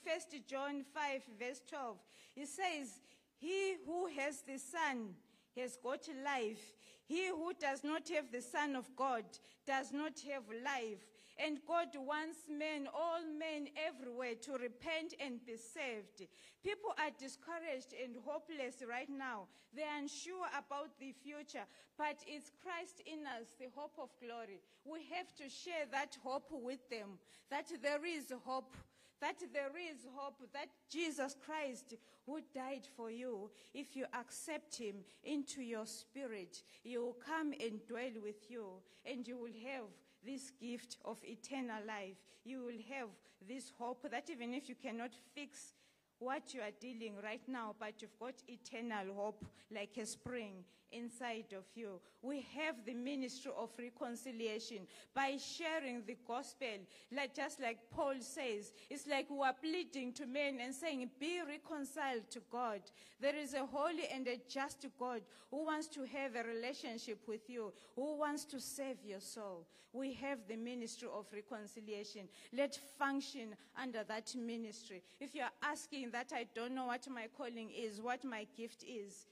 John 0.48 0.84
5, 0.94 1.22
verse 1.40 1.62
12, 1.70 1.98
it 2.38 2.48
says, 2.48 3.02
He 3.38 3.76
who 3.86 4.08
has 4.18 4.42
the 4.42 4.58
Son 4.58 5.14
has 5.56 5.78
got 5.78 6.08
life. 6.26 6.74
He 7.06 7.28
who 7.30 7.54
does 7.60 7.84
not 7.84 8.10
have 8.10 8.32
the 8.32 8.42
Son 8.42 8.76
of 8.76 8.94
God 8.96 9.24
does 9.66 9.92
not 9.94 10.20
have 10.30 10.44
life. 10.64 11.19
And 11.40 11.60
God 11.66 11.96
wants 11.96 12.40
men, 12.50 12.88
all 12.94 13.24
men 13.24 13.70
everywhere, 13.80 14.36
to 14.44 14.52
repent 14.54 15.16
and 15.24 15.40
be 15.46 15.56
saved. 15.56 16.28
People 16.64 16.92
are 17.00 17.16
discouraged 17.18 17.96
and 17.96 18.18
hopeless 18.26 18.84
right 18.88 19.10
now. 19.10 19.48
They 19.74 19.84
are 19.84 20.00
unsure 20.00 20.48
about 20.52 21.00
the 21.00 21.14
future, 21.24 21.64
but 21.98 22.18
it's 22.28 22.52
Christ 22.62 23.02
in 23.06 23.26
us, 23.26 23.56
the 23.58 23.68
hope 23.74 23.96
of 23.98 24.10
glory. 24.20 24.60
We 24.84 25.00
have 25.16 25.34
to 25.38 25.48
share 25.48 25.88
that 25.92 26.18
hope 26.22 26.50
with 26.52 26.90
them, 26.90 27.20
that 27.50 27.72
there 27.82 28.06
is 28.06 28.34
hope 28.44 28.76
that 29.22 29.36
there 29.54 29.76
is 29.76 30.06
hope 30.16 30.42
that 30.54 30.70
Jesus 30.90 31.36
Christ, 31.46 31.96
who 32.26 32.40
died 32.56 32.88
for 32.96 33.12
you, 33.12 33.52
if 33.74 33.96
you 33.96 34.06
accept 34.14 34.78
him 34.78 34.96
into 35.24 35.62
your 35.62 35.86
spirit, 35.86 36.64
he 36.84 36.98
will 36.98 37.18
come 37.26 37.54
and 37.60 37.86
dwell 37.86 38.12
with 38.24 38.50
you, 38.50 38.66
and 39.06 39.28
you 39.28 39.38
will 39.38 39.48
have 39.66 39.90
this 40.26 40.52
gift 40.52 40.98
of 41.06 41.18
eternal 41.24 41.82
life. 41.88 42.18
You 42.44 42.64
will 42.64 42.98
have 42.98 43.10
this 43.48 43.72
hope 43.78 44.10
that 44.10 44.30
even 44.30 44.54
if 44.54 44.70
you 44.70 44.76
cannot 44.76 45.12
fix 45.34 45.74
what 46.20 46.54
you 46.54 46.62
are 46.62 46.72
dealing 46.80 47.16
right 47.24 47.42
now, 47.48 47.76
but 47.80 48.02
you've 48.02 48.20
got 48.20 48.36
eternal 48.48 49.14
hope 49.16 49.46
like 49.72 49.98
a 49.98 50.06
spring 50.06 50.64
inside 50.92 51.54
of 51.56 51.64
you. 51.76 52.00
We 52.22 52.46
have 52.58 52.76
the 52.86 52.94
ministry 52.94 53.52
of 53.58 53.70
reconciliation 53.78 54.80
by 55.14 55.38
sharing 55.38 56.04
the 56.06 56.18
gospel. 56.28 56.68
Like 57.16 57.36
just 57.36 57.62
like 57.62 57.78
Paul 57.92 58.16
says, 58.20 58.74
it's 58.90 59.08
like 59.08 59.30
we 59.30 59.40
are 59.40 59.54
pleading 59.54 60.14
to 60.14 60.26
men 60.26 60.60
and 60.62 60.74
saying, 60.74 61.10
Be 61.20 61.42
reconciled 61.48 62.30
to 62.32 62.42
God. 62.52 62.82
There 63.20 63.36
is 63.36 63.54
a 63.54 63.66
holy 63.66 64.08
and 64.14 64.28
a 64.28 64.40
just 64.50 64.86
God 64.98 65.22
who 65.52 65.66
wants 65.66 65.88
to 65.90 66.06
have 66.06 66.36
a 66.36 66.48
relationship 66.48 67.20
with 67.28 67.50
you, 67.50 67.74
who 67.96 68.18
wants 68.18 68.46
to 68.46 68.60
save 68.60 68.98
your 69.06 69.20
soul. 69.20 69.66
We 69.92 70.14
have 70.14 70.40
the 70.48 70.56
ministry 70.56 71.08
of 71.12 71.26
reconciliation. 71.34 72.28
Let 72.54 72.80
function 72.98 73.56
under 73.82 74.04
that 74.04 74.36
ministry. 74.36 75.02
If 75.20 75.34
you're 75.34 75.46
asking 75.64 76.12
that 76.12 76.32
I 76.34 76.46
don't 76.54 76.76
know 76.76 76.86
what 76.86 77.08
my 77.10 77.28
calling 77.36 77.72
is, 77.76 78.00
what 78.00 78.24
my 78.24 78.46
gift 78.56 78.84
is, 78.84 79.26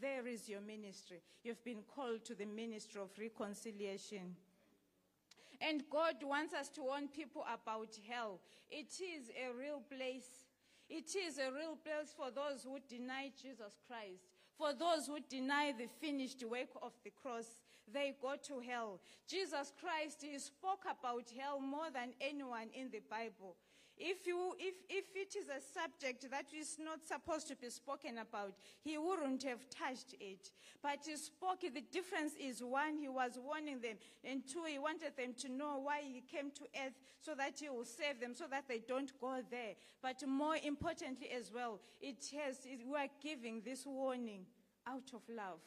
there 0.00 0.26
is 0.26 0.48
your 0.48 0.60
ministry. 0.60 1.20
You've 1.42 1.64
been 1.64 1.82
called 1.94 2.24
to 2.26 2.34
the 2.34 2.46
ministry 2.46 3.00
of 3.00 3.10
reconciliation. 3.18 4.36
And 5.60 5.82
God 5.90 6.16
wants 6.22 6.52
us 6.54 6.68
to 6.70 6.82
warn 6.82 7.08
people 7.08 7.44
about 7.52 7.96
hell. 8.08 8.40
It 8.70 9.00
is 9.00 9.30
a 9.30 9.56
real 9.56 9.82
place. 9.88 10.46
It 10.88 11.14
is 11.16 11.38
a 11.38 11.50
real 11.52 11.76
place 11.76 12.14
for 12.16 12.30
those 12.30 12.64
who 12.64 12.78
deny 12.88 13.30
Jesus 13.40 13.78
Christ. 13.86 14.28
For 14.56 14.72
those 14.72 15.06
who 15.06 15.18
deny 15.28 15.72
the 15.76 15.88
finished 16.00 16.44
work 16.48 16.68
of 16.82 16.92
the 17.02 17.10
cross, 17.10 17.46
they 17.92 18.14
go 18.20 18.34
to 18.46 18.60
hell. 18.60 19.00
Jesus 19.26 19.72
Christ, 19.80 20.18
he 20.22 20.38
spoke 20.38 20.84
about 20.84 21.24
hell 21.36 21.60
more 21.60 21.90
than 21.92 22.12
anyone 22.20 22.68
in 22.74 22.90
the 22.90 23.00
Bible. 23.10 23.56
If, 23.96 24.26
you, 24.26 24.54
if, 24.58 24.74
if 24.88 25.04
it 25.14 25.36
is 25.36 25.48
a 25.48 25.60
subject 25.60 26.28
that 26.30 26.46
is 26.52 26.78
not 26.82 27.06
supposed 27.06 27.46
to 27.48 27.56
be 27.56 27.70
spoken 27.70 28.18
about, 28.18 28.54
he 28.82 28.98
wouldn't 28.98 29.44
have 29.44 29.70
touched 29.70 30.14
it. 30.18 30.50
But 30.82 30.98
he 31.06 31.16
spoke, 31.16 31.60
the 31.60 31.80
difference 31.92 32.32
is 32.34 32.62
one, 32.62 32.98
he 32.98 33.08
was 33.08 33.38
warning 33.40 33.80
them, 33.80 33.96
and 34.24 34.42
two, 34.46 34.64
he 34.66 34.78
wanted 34.78 35.16
them 35.16 35.34
to 35.38 35.48
know 35.48 35.78
why 35.78 36.00
he 36.02 36.22
came 36.22 36.50
to 36.52 36.64
earth 36.84 36.98
so 37.20 37.34
that 37.36 37.60
he 37.60 37.68
will 37.68 37.84
save 37.84 38.20
them, 38.20 38.34
so 38.34 38.46
that 38.50 38.64
they 38.68 38.78
don't 38.78 39.12
go 39.20 39.40
there. 39.48 39.74
But 40.02 40.26
more 40.26 40.56
importantly 40.56 41.28
as 41.30 41.52
well, 41.54 41.78
it 42.00 42.24
has, 42.42 42.58
we 42.64 42.98
are 42.98 43.08
giving 43.22 43.62
this 43.64 43.86
warning 43.86 44.44
out 44.88 45.10
of 45.14 45.22
love. 45.28 45.60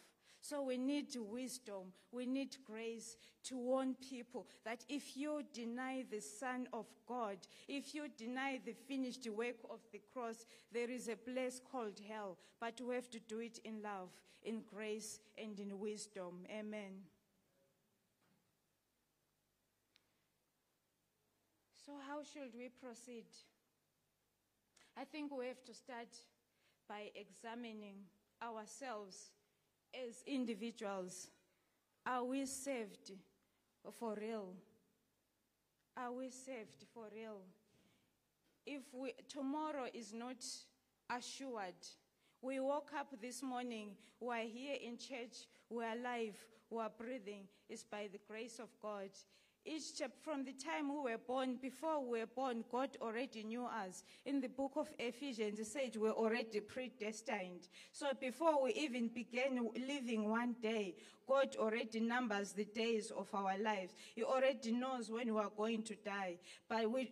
So 0.47 0.61
we 0.61 0.77
need 0.77 1.13
wisdom, 1.29 1.91
we 2.09 2.25
need 2.25 2.55
grace 2.65 3.17
to 3.43 3.57
warn 3.57 3.95
people 3.95 4.47
that 4.63 4.85
if 4.87 5.17
you 5.17 5.41
deny 5.51 6.05
the 6.09 6.21
Son 6.21 6.69
of 6.71 6.85
God, 7.05 7.39
if 7.67 7.93
you 7.93 8.05
deny 8.17 8.61
the 8.65 8.71
finished 8.71 9.27
work 9.29 9.57
of 9.69 9.81
the 9.91 9.99
cross, 10.13 10.45
there 10.71 10.89
is 10.89 11.09
a 11.09 11.17
place 11.17 11.59
called 11.69 11.99
hell. 12.07 12.37
But 12.61 12.79
we 12.79 12.95
have 12.95 13.09
to 13.09 13.19
do 13.19 13.39
it 13.39 13.59
in 13.65 13.81
love, 13.81 14.07
in 14.41 14.61
grace, 14.73 15.19
and 15.37 15.59
in 15.59 15.77
wisdom. 15.79 16.45
Amen. 16.49 16.93
So, 21.85 21.91
how 22.07 22.23
should 22.23 22.55
we 22.57 22.69
proceed? 22.69 23.25
I 24.97 25.03
think 25.03 25.37
we 25.37 25.47
have 25.47 25.65
to 25.65 25.73
start 25.73 26.15
by 26.87 27.11
examining 27.15 27.95
ourselves 28.41 29.31
as 29.93 30.23
individuals, 30.25 31.27
are 32.05 32.23
we 32.23 32.45
saved 32.45 33.11
for 33.99 34.15
real? 34.19 34.53
Are 35.95 36.11
we 36.11 36.29
saved 36.29 36.85
for 36.93 37.05
real? 37.13 37.39
If 38.65 38.83
we, 38.93 39.13
tomorrow 39.27 39.87
is 39.93 40.13
not 40.13 40.43
assured, 41.09 41.75
we 42.41 42.59
woke 42.59 42.91
up 42.97 43.07
this 43.21 43.41
morning, 43.41 43.91
we 44.19 44.35
are 44.35 44.47
here 44.47 44.75
in 44.81 44.97
church, 44.97 45.47
we 45.69 45.83
are 45.83 45.93
alive, 45.93 46.35
we 46.69 46.79
are 46.79 46.91
breathing, 46.97 47.43
it's 47.69 47.83
by 47.83 48.09
the 48.11 48.19
grace 48.27 48.59
of 48.59 48.69
God 48.81 49.09
from 50.21 50.43
the 50.43 50.53
time 50.53 50.89
we 50.89 51.11
were 51.11 51.17
born, 51.17 51.57
before 51.61 52.03
we 52.03 52.19
were 52.19 52.25
born, 52.25 52.63
God 52.71 52.97
already 53.01 53.43
knew 53.43 53.65
us. 53.65 54.03
In 54.25 54.39
the 54.39 54.49
book 54.49 54.73
of 54.75 54.87
Ephesians, 54.99 55.59
it 55.59 55.67
said 55.67 55.95
we're 55.95 56.11
already 56.11 56.59
predestined. 56.59 57.67
So 57.91 58.07
before 58.19 58.63
we 58.63 58.73
even 58.73 59.09
began 59.09 59.69
living 59.87 60.29
one 60.29 60.55
day, 60.61 60.95
God 61.27 61.55
already 61.57 61.99
numbers 61.99 62.53
the 62.53 62.65
days 62.65 63.11
of 63.11 63.27
our 63.33 63.57
lives. 63.57 63.93
He 64.15 64.23
already 64.23 64.71
knows 64.71 65.11
when 65.11 65.33
we 65.33 65.39
are 65.39 65.51
going 65.55 65.83
to 65.83 65.95
die. 65.95 66.37
But 66.69 66.91
we 66.91 67.11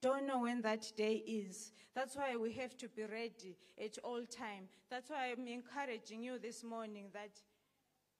don't 0.00 0.26
know 0.26 0.40
when 0.40 0.62
that 0.62 0.92
day 0.96 1.14
is. 1.26 1.72
That's 1.94 2.14
why 2.14 2.36
we 2.36 2.52
have 2.52 2.76
to 2.78 2.88
be 2.88 3.04
ready 3.04 3.56
at 3.82 3.98
all 4.04 4.22
time. 4.24 4.68
That's 4.90 5.10
why 5.10 5.32
I'm 5.36 5.46
encouraging 5.48 6.22
you 6.22 6.38
this 6.38 6.62
morning 6.62 7.06
that 7.14 7.40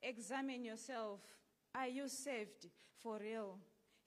examine 0.03 0.65
yourself. 0.65 1.21
Are 1.75 1.87
you 1.87 2.09
saved 2.09 2.69
for 3.03 3.19
real? 3.21 3.59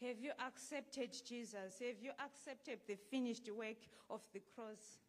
Have 0.02 0.20
you 0.20 0.32
accepted 0.46 1.12
Jesus? 1.26 1.80
Have 1.80 2.02
you 2.02 2.12
accepted 2.24 2.80
the 2.88 2.96
finished 2.96 3.50
work 3.56 3.78
of 4.10 4.22
the 4.34 4.42
cross? 4.56 5.00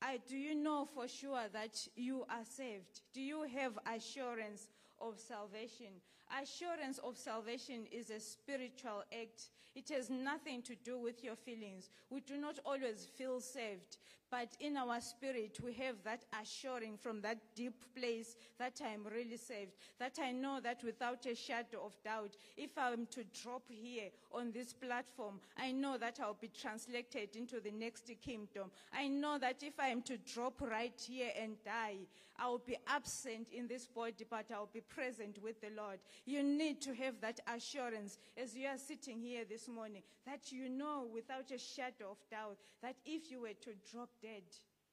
I, 0.00 0.18
do 0.28 0.36
you 0.36 0.54
know 0.54 0.88
for 0.94 1.06
sure 1.06 1.44
that 1.52 1.86
you 1.94 2.24
are 2.28 2.44
saved? 2.44 3.02
Do 3.12 3.20
you 3.20 3.44
have 3.54 3.78
assurance 3.94 4.68
of 5.00 5.20
salvation? 5.20 6.00
Assurance 6.42 6.98
of 6.98 7.16
salvation 7.18 7.86
is 7.92 8.10
a 8.10 8.18
spiritual 8.18 9.04
act. 9.12 9.50
It 9.74 9.90
has 9.90 10.08
nothing 10.10 10.62
to 10.62 10.74
do 10.74 10.98
with 10.98 11.22
your 11.22 11.36
feelings. 11.36 11.90
We 12.10 12.20
do 12.20 12.36
not 12.36 12.58
always 12.64 13.06
feel 13.16 13.40
saved, 13.40 13.98
but 14.32 14.48
in 14.60 14.78
our 14.78 14.98
spirit, 14.98 15.58
we 15.62 15.74
have 15.74 15.96
that 16.04 16.24
assuring 16.40 16.96
from 16.96 17.20
that 17.20 17.36
deep 17.54 17.74
place 17.94 18.34
that 18.58 18.80
I 18.82 18.88
am 18.88 19.06
really 19.14 19.36
saved. 19.36 19.72
That 19.98 20.18
I 20.24 20.32
know 20.32 20.58
that 20.62 20.82
without 20.82 21.26
a 21.26 21.34
shadow 21.34 21.82
of 21.84 22.02
doubt, 22.02 22.34
if 22.56 22.70
I 22.78 22.92
am 22.92 23.04
to 23.10 23.24
drop 23.42 23.64
here 23.68 24.08
on 24.32 24.50
this 24.50 24.72
platform, 24.72 25.38
I 25.58 25.72
know 25.72 25.98
that 25.98 26.18
I'll 26.18 26.38
be 26.40 26.48
translated 26.48 27.36
into 27.36 27.60
the 27.60 27.72
next 27.72 28.10
kingdom. 28.24 28.70
I 28.90 29.06
know 29.06 29.36
that 29.38 29.62
if 29.62 29.78
I 29.78 29.88
am 29.88 30.00
to 30.02 30.16
drop 30.16 30.62
right 30.62 30.98
here 31.06 31.32
and 31.38 31.62
die, 31.62 31.98
I'll 32.38 32.58
be 32.58 32.78
absent 32.86 33.48
in 33.52 33.68
this 33.68 33.86
body, 33.86 34.24
but 34.28 34.46
I'll 34.50 34.70
be 34.72 34.80
present 34.80 35.42
with 35.42 35.60
the 35.60 35.68
Lord. 35.76 35.98
You 36.24 36.42
need 36.42 36.80
to 36.82 36.94
have 36.94 37.20
that 37.20 37.40
assurance 37.54 38.16
as 38.36 38.56
you 38.56 38.66
are 38.66 38.78
sitting 38.78 39.20
here 39.20 39.44
this 39.48 39.68
morning 39.68 40.02
that 40.26 40.52
you 40.52 40.68
know 40.68 41.06
without 41.12 41.50
a 41.50 41.58
shadow 41.58 42.10
of 42.12 42.18
doubt 42.30 42.56
that 42.82 42.96
if 43.04 43.30
you 43.30 43.42
were 43.42 43.54
to 43.60 43.70
drop 43.92 44.08
dead, 44.22 44.44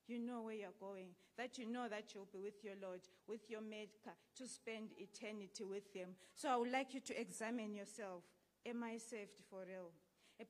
you 0.07 0.17
know 0.17 0.41
where 0.41 0.55
you're 0.55 0.79
going, 0.79 1.09
that 1.37 1.57
you 1.57 1.71
know 1.71 1.87
that 1.87 2.13
you'll 2.13 2.27
be 2.33 2.39
with 2.39 2.63
your 2.63 2.73
Lord, 2.81 3.01
with 3.27 3.49
your 3.49 3.61
Maker, 3.61 4.17
to 4.37 4.47
spend 4.47 4.89
eternity 4.97 5.63
with 5.63 5.93
Him. 5.93 6.09
So 6.33 6.49
I 6.49 6.57
would 6.57 6.71
like 6.71 6.93
you 6.93 6.99
to 7.01 7.21
examine 7.21 7.75
yourself. 7.75 8.23
Am 8.65 8.83
I 8.83 8.97
saved 8.97 9.39
for 9.49 9.59
real? 9.67 9.91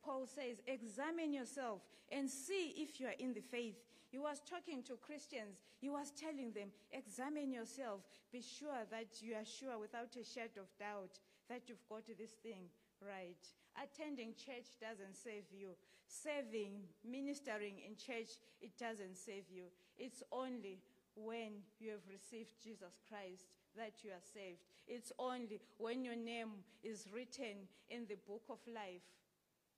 Paul 0.04 0.26
says, 0.26 0.62
examine 0.68 1.34
yourself 1.34 1.82
and 2.12 2.30
see 2.30 2.74
if 2.78 3.00
you 3.00 3.08
are 3.08 3.20
in 3.20 3.34
the 3.34 3.42
faith. 3.42 3.76
He 4.12 4.18
was 4.18 4.42
talking 4.48 4.84
to 4.84 4.96
Christians. 4.96 5.58
He 5.80 5.90
was 5.90 6.12
telling 6.12 6.52
them, 6.52 6.70
examine 6.92 7.52
yourself. 7.52 8.02
Be 8.32 8.42
sure 8.42 8.86
that 8.92 9.22
you 9.22 9.34
are 9.34 9.46
sure 9.46 9.80
without 9.80 10.16
a 10.16 10.24
shadow 10.24 10.62
of 10.62 10.78
doubt 10.80 11.20
that 11.50 11.64
you've 11.68 11.88
got 11.90 12.06
this 12.06 12.32
thing 12.44 12.70
right. 13.02 13.40
Attending 13.78 14.34
church 14.36 14.76
doesn't 14.80 15.16
save 15.16 15.48
you. 15.52 15.76
Serving, 16.08 16.84
ministering 17.06 17.80
in 17.86 17.96
church, 17.96 18.42
it 18.62 18.78
doesn't 18.78 19.16
save 19.16 19.46
you. 19.54 19.70
It's 19.98 20.24
only 20.32 20.80
when 21.16 21.62
you 21.80 21.92
have 21.92 22.06
received 22.10 22.58
Jesus 22.64 23.00
Christ 23.08 23.46
that 23.78 24.04
you 24.04 24.12
are 24.12 24.26
saved. 24.34 24.64
It's 24.88 25.12
only 25.20 25.62
when 25.78 26.04
your 26.04 26.16
name 26.16 26.66
is 26.84 27.06
written 27.14 27.70
in 27.90 28.08
the 28.08 28.18
book 28.28 28.44
of 28.50 28.58
life 28.66 29.06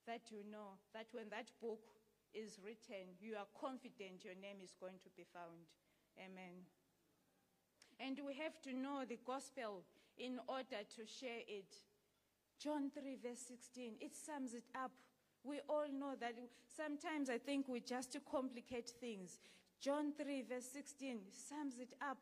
that 0.07 0.31
you 0.31 0.41
know 0.49 0.79
that 0.93 1.07
when 1.11 1.29
that 1.29 1.51
book 1.61 1.83
is 2.33 2.57
written, 2.63 3.11
you 3.19 3.35
are 3.35 3.49
confident 3.59 4.23
your 4.23 4.39
name 4.39 4.63
is 4.63 4.73
going 4.79 4.97
to 5.03 5.09
be 5.17 5.25
found. 5.33 5.67
Amen. 6.17 6.63
And 7.99 8.17
we 8.25 8.33
have 8.35 8.61
to 8.63 8.73
know 8.73 9.03
the 9.07 9.19
gospel 9.25 9.83
in 10.17 10.39
order 10.47 10.81
to 10.95 11.01
share 11.05 11.43
it. 11.47 11.75
John 12.61 12.91
3, 12.93 13.17
verse 13.23 13.39
16, 13.47 13.93
it 13.99 14.15
sums 14.15 14.53
it 14.53 14.65
up. 14.75 14.91
We 15.43 15.61
all 15.67 15.87
know 15.91 16.13
that 16.19 16.35
sometimes 16.77 17.29
I 17.29 17.39
think 17.39 17.67
we 17.67 17.79
just 17.79 18.15
complicate 18.29 18.91
things. 19.01 19.39
John 19.79 20.13
3, 20.13 20.43
verse 20.47 20.67
16 20.71 21.17
sums 21.31 21.79
it 21.79 21.93
up. 22.01 22.17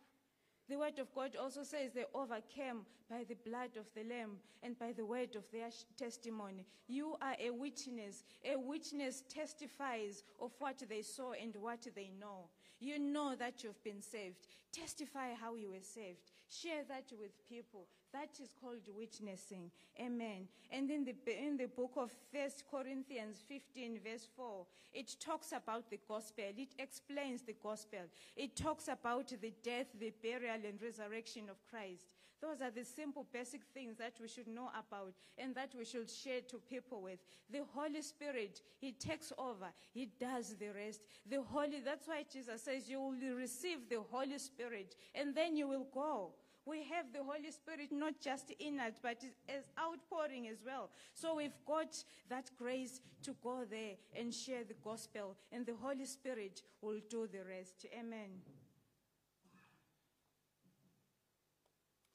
The 0.70 0.78
word 0.78 1.00
of 1.00 1.14
God 1.14 1.36
also 1.36 1.64
says 1.64 1.92
they 1.94 2.06
overcame 2.14 2.86
by 3.10 3.26
the 3.28 3.36
blood 3.36 3.72
of 3.78 3.88
the 3.96 4.04
Lamb 4.04 4.38
and 4.64 4.80
by 4.80 4.94
the 4.94 5.06
word 5.06 5.36
of 5.36 5.44
their 5.52 5.72
testimony. 5.98 6.66
You 6.88 7.18
are 7.22 7.36
a 7.38 7.50
witness. 7.50 8.24
A 8.46 8.58
witness 8.58 9.24
testifies 9.28 10.24
of 10.40 10.52
what 10.60 10.82
they 10.88 11.02
saw 11.02 11.34
and 11.34 11.54
what 11.60 11.86
they 11.96 12.12
know. 12.18 12.50
You 12.80 12.98
know 12.98 13.36
that 13.36 13.64
you've 13.64 13.84
been 13.84 14.02
saved. 14.02 14.48
Testify 14.72 15.34
how 15.34 15.56
you 15.56 15.72
were 15.72 15.82
saved. 15.82 16.32
Share 16.50 16.84
that 16.90 17.12
with 17.20 17.32
people. 17.48 17.86
That 18.12 18.30
is 18.42 18.50
called 18.60 18.88
witnessing. 18.96 19.70
Amen. 20.00 20.48
And 20.72 20.90
in 20.90 21.06
the, 21.06 21.16
in 21.28 21.58
the 21.58 21.68
book 21.68 21.92
of 21.96 22.12
First 22.34 22.64
Corinthians 22.70 23.44
15, 23.48 24.00
verse 24.04 24.28
4, 24.36 24.66
it 24.94 25.16
talks 25.20 25.52
about 25.52 25.90
the 25.92 26.00
gospel. 26.08 26.46
It 26.58 26.70
explains 26.80 27.44
the 27.44 27.56
gospel. 27.62 28.00
It 28.36 28.56
talks 28.56 28.88
about 28.88 29.28
the 29.30 29.54
death, 29.64 29.88
the 30.00 30.12
burial, 30.24 30.58
and 30.68 30.82
resurrection 30.82 31.50
of 31.50 31.58
Christ. 31.70 32.19
Those 32.42 32.62
are 32.62 32.72
the 32.72 32.86
simple, 32.86 33.26
basic 33.32 33.62
things 33.74 33.98
that 33.98 34.14
we 34.22 34.28
should 34.28 34.48
know 34.48 34.70
about 34.70 35.14
and 35.38 35.54
that 35.56 35.74
we 35.78 35.84
should 35.84 36.10
share 36.10 36.42
to 36.42 36.58
people 36.58 37.02
with. 37.02 37.20
The 37.52 37.64
Holy 37.74 38.02
Spirit, 38.02 38.62
He 38.80 38.94
takes 38.94 39.34
over. 39.38 39.68
He 39.92 40.10
does 40.20 40.56
the 40.56 40.70
rest. 40.70 41.02
The 41.30 41.42
Holy, 41.42 41.82
that's 41.84 42.08
why 42.08 42.24
Jesus 42.32 42.64
says 42.64 42.90
you 42.90 43.02
will 43.02 43.36
receive 43.36 43.90
the 43.90 44.02
Holy 44.10 44.38
Spirit 44.38 44.96
and 45.14 45.36
then 45.36 45.58
you 45.58 45.68
will 45.68 45.88
go. 45.94 46.32
We 46.66 46.84
have 46.84 47.12
the 47.12 47.24
Holy 47.24 47.52
Spirit 47.52 47.92
not 47.92 48.22
just 48.22 48.52
in 48.60 48.80
us, 48.80 48.94
but 49.02 49.24
as 49.48 49.64
outpouring 49.80 50.48
as 50.48 50.58
well. 50.64 50.92
So 51.14 51.36
we've 51.36 51.58
got 51.66 52.04
that 52.30 52.52
grace 52.58 53.02
to 53.24 53.36
go 53.42 53.66
there 53.70 53.94
and 54.16 54.32
share 54.32 54.64
the 54.64 54.76
gospel, 54.84 55.36
and 55.52 55.66
the 55.66 55.74
Holy 55.74 56.06
Spirit 56.06 56.62
will 56.82 57.00
do 57.10 57.28
the 57.32 57.44
rest. 57.44 57.88
Amen. 57.98 58.30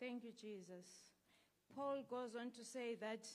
Thank 0.05 0.23
you, 0.23 0.33
Jesus. 0.39 0.87
Paul 1.75 2.05
goes 2.11 2.37
on 2.39 2.51
to 2.51 2.63
say 2.63 2.95
that 3.01 3.27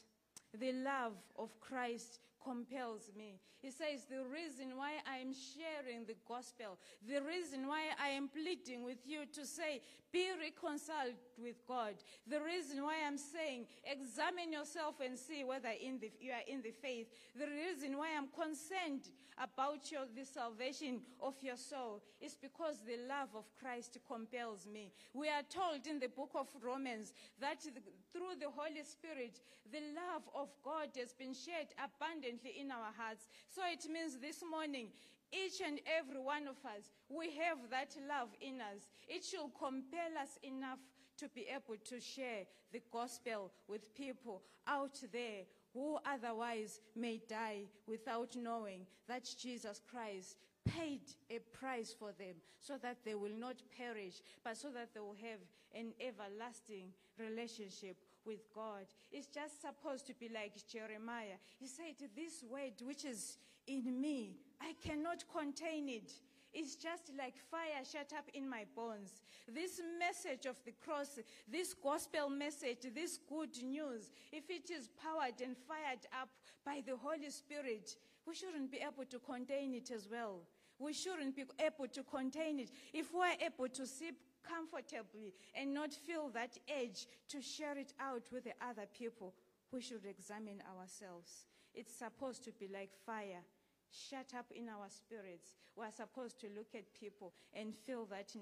the 0.54 0.72
love 0.72 1.14
of 1.36 1.60
Christ 1.60 2.20
compels 2.44 3.10
me. 3.18 3.40
He 3.60 3.72
says, 3.72 4.06
The 4.08 4.24
reason 4.24 4.78
why 4.78 5.02
I 5.12 5.18
am 5.18 5.34
sharing 5.34 6.06
the 6.06 6.16
gospel, 6.28 6.78
the 7.08 7.24
reason 7.24 7.68
why 7.68 7.86
I 8.00 8.10
am 8.10 8.28
pleading 8.28 8.84
with 8.84 9.00
you 9.04 9.26
to 9.34 9.48
say, 9.48 9.82
Be 10.12 10.28
reconciled 10.40 11.18
with 11.42 11.66
God, 11.68 11.96
the 12.28 12.40
reason 12.40 12.79
I'm 13.10 13.18
saying, 13.18 13.66
Examine 13.90 14.54
yourself 14.54 15.02
and 15.04 15.18
see 15.18 15.44
whether 15.44 15.74
the, 15.74 16.12
you 16.22 16.32
are 16.32 16.46
in 16.48 16.62
the 16.62 16.70
faith, 16.70 17.08
the 17.34 17.48
reason 17.48 17.98
why 17.98 18.10
I'm 18.16 18.30
concerned 18.30 19.10
about 19.42 19.90
your, 19.90 20.06
the 20.14 20.26
salvation 20.26 21.02
of 21.20 21.34
your 21.42 21.58
soul 21.58 22.04
is 22.22 22.38
because 22.40 22.86
the 22.86 23.02
love 23.10 23.30
of 23.34 23.50
Christ 23.58 23.98
compels 24.06 24.68
me. 24.68 24.92
We 25.14 25.28
are 25.28 25.42
told 25.42 25.88
in 25.90 25.98
the 25.98 26.10
book 26.14 26.30
of 26.36 26.54
Romans 26.62 27.14
that 27.42 27.64
through 27.64 28.38
the 28.38 28.54
Holy 28.54 28.84
Spirit, 28.86 29.42
the 29.72 29.82
love 29.98 30.30
of 30.36 30.50
God 30.62 30.90
has 31.00 31.14
been 31.14 31.34
shed 31.34 31.74
abundantly 31.82 32.62
in 32.62 32.70
our 32.70 32.94
hearts. 32.94 33.26
So 33.50 33.62
it 33.66 33.90
means 33.90 34.20
this 34.22 34.44
morning, 34.46 34.90
each 35.34 35.66
and 35.66 35.80
every 35.98 36.22
one 36.22 36.46
of 36.46 36.62
us, 36.62 36.94
we 37.10 37.34
have 37.42 37.58
that 37.72 37.90
love 38.06 38.30
in 38.42 38.62
us. 38.62 38.86
It 39.08 39.26
should 39.26 39.50
compel 39.58 40.14
us 40.22 40.38
enough 40.44 40.80
to 41.20 41.30
be 41.30 41.48
able 41.50 41.80
to 41.86 42.00
share 42.00 42.46
the 42.72 42.82
gospel 42.92 43.52
with 43.68 43.94
people 43.96 44.42
out 44.68 45.00
there 45.12 45.44
who 45.74 45.98
otherwise 46.06 46.80
may 46.96 47.22
die 47.30 47.64
without 47.88 48.36
knowing 48.36 48.86
that 49.08 49.28
Jesus 49.40 49.82
Christ 49.90 50.38
paid 50.66 51.02
a 51.30 51.40
price 51.58 51.96
for 51.98 52.12
them 52.18 52.36
so 52.60 52.78
that 52.82 52.98
they 53.04 53.16
will 53.16 53.36
not 53.38 53.56
perish, 53.78 54.22
but 54.44 54.58
so 54.58 54.70
that 54.70 54.94
they 54.94 55.00
will 55.00 55.16
have 55.22 55.40
an 55.74 55.94
everlasting 56.00 56.90
relationship 57.18 57.98
with 58.26 58.40
God. 58.54 58.86
It's 59.12 59.28
just 59.28 59.62
supposed 59.62 60.06
to 60.08 60.14
be 60.14 60.30
like 60.30 60.54
Jeremiah. 60.68 61.38
He 61.60 61.68
said, 61.68 61.96
This 62.16 62.44
word 62.50 62.74
which 62.84 63.06
is 63.06 63.38
in 63.68 64.00
me, 64.00 64.38
I 64.62 64.74
cannot 64.86 65.24
contain 65.32 65.90
it. 65.90 66.12
It's 66.54 66.76
just 66.76 67.12
like 67.18 67.36
fire 67.52 67.84
shut 67.90 68.12
up 68.18 68.26
in 68.34 68.50
my 68.50 68.66
bones. 68.76 69.22
This 69.48 69.80
message 70.00 70.46
of 70.46 70.58
the 70.66 70.74
cross, 70.84 71.20
this 71.48 71.74
gospel 71.74 72.30
message, 72.30 72.88
this 72.94 73.20
good 73.30 73.62
news, 73.64 74.12
if 74.32 74.50
it 74.50 74.72
is 74.72 74.90
powered 75.02 75.42
and 75.42 75.56
fired 75.56 76.06
up 76.20 76.30
by 76.66 76.82
the 76.86 76.98
Holy 76.98 77.30
Spirit, 77.30 77.96
we 78.26 78.34
shouldn't 78.34 78.72
be 78.72 78.80
able 78.80 79.06
to 79.06 79.20
contain 79.20 79.74
it 79.74 79.92
as 79.92 80.08
well. 80.12 80.42
We 80.80 80.94
shouldn't 80.94 81.36
be 81.36 81.44
able 81.60 81.88
to 81.88 82.04
contain 82.04 82.60
it. 82.60 82.72
If 82.94 83.14
we're 83.14 83.46
able 83.46 83.68
to 83.68 83.86
sip 83.86 84.16
comfortably 84.44 85.34
and 85.54 85.74
not 85.74 85.94
feel 85.94 86.30
that 86.30 86.58
edge 86.68 87.06
to 87.30 87.42
share 87.42 87.78
it 87.78 87.94
out 88.00 88.24
with 88.32 88.46
the 88.46 88.54
other 88.62 88.86
people, 88.98 89.34
we 89.72 89.82
should 89.82 90.06
examine 90.06 90.64
ourselves. 90.78 91.46
It's 91.74 91.94
supposed 91.94 92.44
to 92.46 92.52
be 92.52 92.68
like 92.68 92.92
fire 93.06 93.44
shut 93.92 94.34
up 94.38 94.46
in 94.56 94.70
our 94.70 94.88
spirits. 94.90 95.56
We're 95.76 95.92
supposed 95.92 96.40
to 96.42 96.48
look 96.56 96.76
at 96.76 96.94
people 96.94 97.34
and 97.54 97.76
feel 97.76 98.06
that 98.06 98.34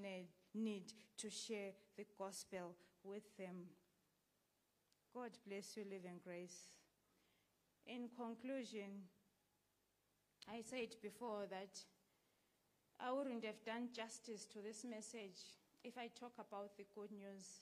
need, 0.53 0.93
to 1.17 1.29
share 1.29 1.71
the 1.97 2.05
gospel 2.17 2.75
with 3.03 3.35
them. 3.37 3.67
God 5.13 5.31
bless 5.47 5.77
you, 5.77 5.83
living 5.83 6.19
grace. 6.23 6.69
In 7.87 8.09
conclusion, 8.15 9.07
I 10.51 10.61
said 10.61 10.95
before 11.01 11.45
that 11.49 11.79
I 12.99 13.11
wouldn't 13.11 13.45
have 13.45 13.63
done 13.65 13.89
justice 13.95 14.45
to 14.47 14.59
this 14.59 14.83
message 14.83 15.55
if 15.83 15.97
I 15.97 16.09
talk 16.19 16.33
about 16.39 16.75
the 16.77 16.85
good 16.95 17.11
news, 17.11 17.61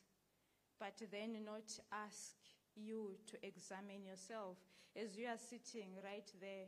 but 0.79 0.95
then 1.11 1.37
not 1.45 1.71
ask 1.91 2.35
you 2.75 3.15
to 3.27 3.37
examine 3.45 4.05
yourself 4.05 4.57
as 4.95 5.17
you 5.17 5.27
are 5.27 5.37
sitting 5.37 5.89
right 6.03 6.29
there 6.39 6.67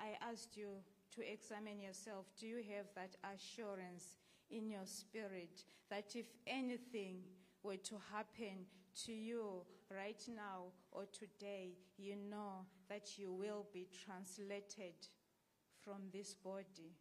I 0.00 0.16
asked 0.30 0.56
you 0.56 0.68
to 1.14 1.32
examine 1.32 1.80
yourself. 1.80 2.26
Do 2.38 2.46
you 2.46 2.62
have 2.76 2.86
that 2.94 3.16
assurance 3.34 4.16
in 4.50 4.70
your 4.70 4.86
spirit 4.86 5.64
that 5.90 6.14
if 6.14 6.26
anything 6.46 7.22
were 7.62 7.76
to 7.76 7.96
happen 8.12 8.66
to 9.04 9.12
you 9.12 9.62
right 9.90 10.22
now 10.28 10.72
or 10.92 11.04
today, 11.12 11.72
you 11.96 12.16
know 12.16 12.66
that 12.88 13.18
you 13.18 13.32
will 13.32 13.66
be 13.72 13.88
translated 14.04 14.94
from 15.82 16.02
this 16.12 16.34
body? 16.34 16.94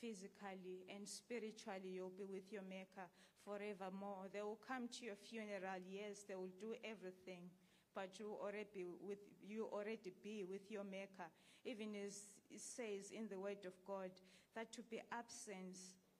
Physically 0.00 0.84
and 0.94 1.08
spiritually, 1.08 1.90
you'll 1.94 2.12
be 2.16 2.24
with 2.24 2.52
your 2.52 2.62
Maker 2.62 3.08
forevermore. 3.44 4.28
They 4.32 4.42
will 4.42 4.58
come 4.66 4.88
to 4.98 5.06
your 5.06 5.16
funeral, 5.16 5.80
yes, 5.88 6.24
they 6.28 6.34
will 6.34 6.52
do 6.60 6.74
everything 6.84 7.48
but 7.96 8.20
you 8.20 8.36
already 8.40 8.84
with 9.00 9.24
you 9.48 9.66
already 9.72 10.12
be 10.22 10.44
with 10.48 10.70
your 10.70 10.84
maker. 10.84 11.28
Even 11.64 11.96
as 11.96 12.28
it 12.50 12.60
says 12.60 13.10
in 13.10 13.26
the 13.28 13.40
word 13.40 13.64
of 13.66 13.72
god 13.84 14.10
that 14.54 14.72
to 14.72 14.82
be 14.82 15.00
absent 15.10 15.76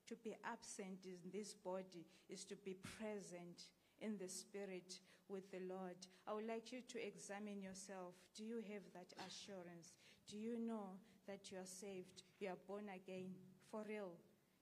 to 0.09 0.17
be 0.25 0.35
absent 0.45 1.05
in 1.05 1.19
this 1.33 1.55
body 1.55 2.07
is 2.29 2.45
to 2.45 2.57
be 2.65 2.77
present 2.99 3.69
in 4.01 4.17
the 4.19 4.29
spirit 4.29 5.01
with 5.29 5.51
the 5.51 5.61
lord. 5.69 5.97
I 6.27 6.33
would 6.33 6.47
like 6.47 6.73
you 6.73 6.81
to 6.81 7.07
examine 7.07 7.61
yourself. 7.61 8.15
Do 8.37 8.45
you 8.45 8.63
have 8.73 8.83
that 8.95 9.13
assurance? 9.27 9.93
Do 10.31 10.39
you 10.39 10.59
know 10.59 10.91
that 11.27 11.51
you 11.51 11.59
are 11.59 11.67
saved 11.67 12.23
you 12.39 12.49
are 12.49 12.63
born 12.69 12.85
again 12.95 13.31
for 13.71 13.83
real? 13.89 14.13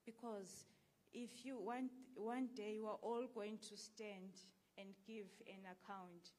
Because 0.06 0.64
if 1.12 1.44
you 1.44 1.58
one, 1.58 1.90
one 2.14 2.48
day 2.56 2.74
you 2.76 2.86
are 2.86 2.98
all 3.02 3.26
going 3.34 3.58
to 3.68 3.76
stand 3.76 4.32
and 4.78 4.88
give 5.06 5.26
an 5.46 5.62
account 5.70 6.32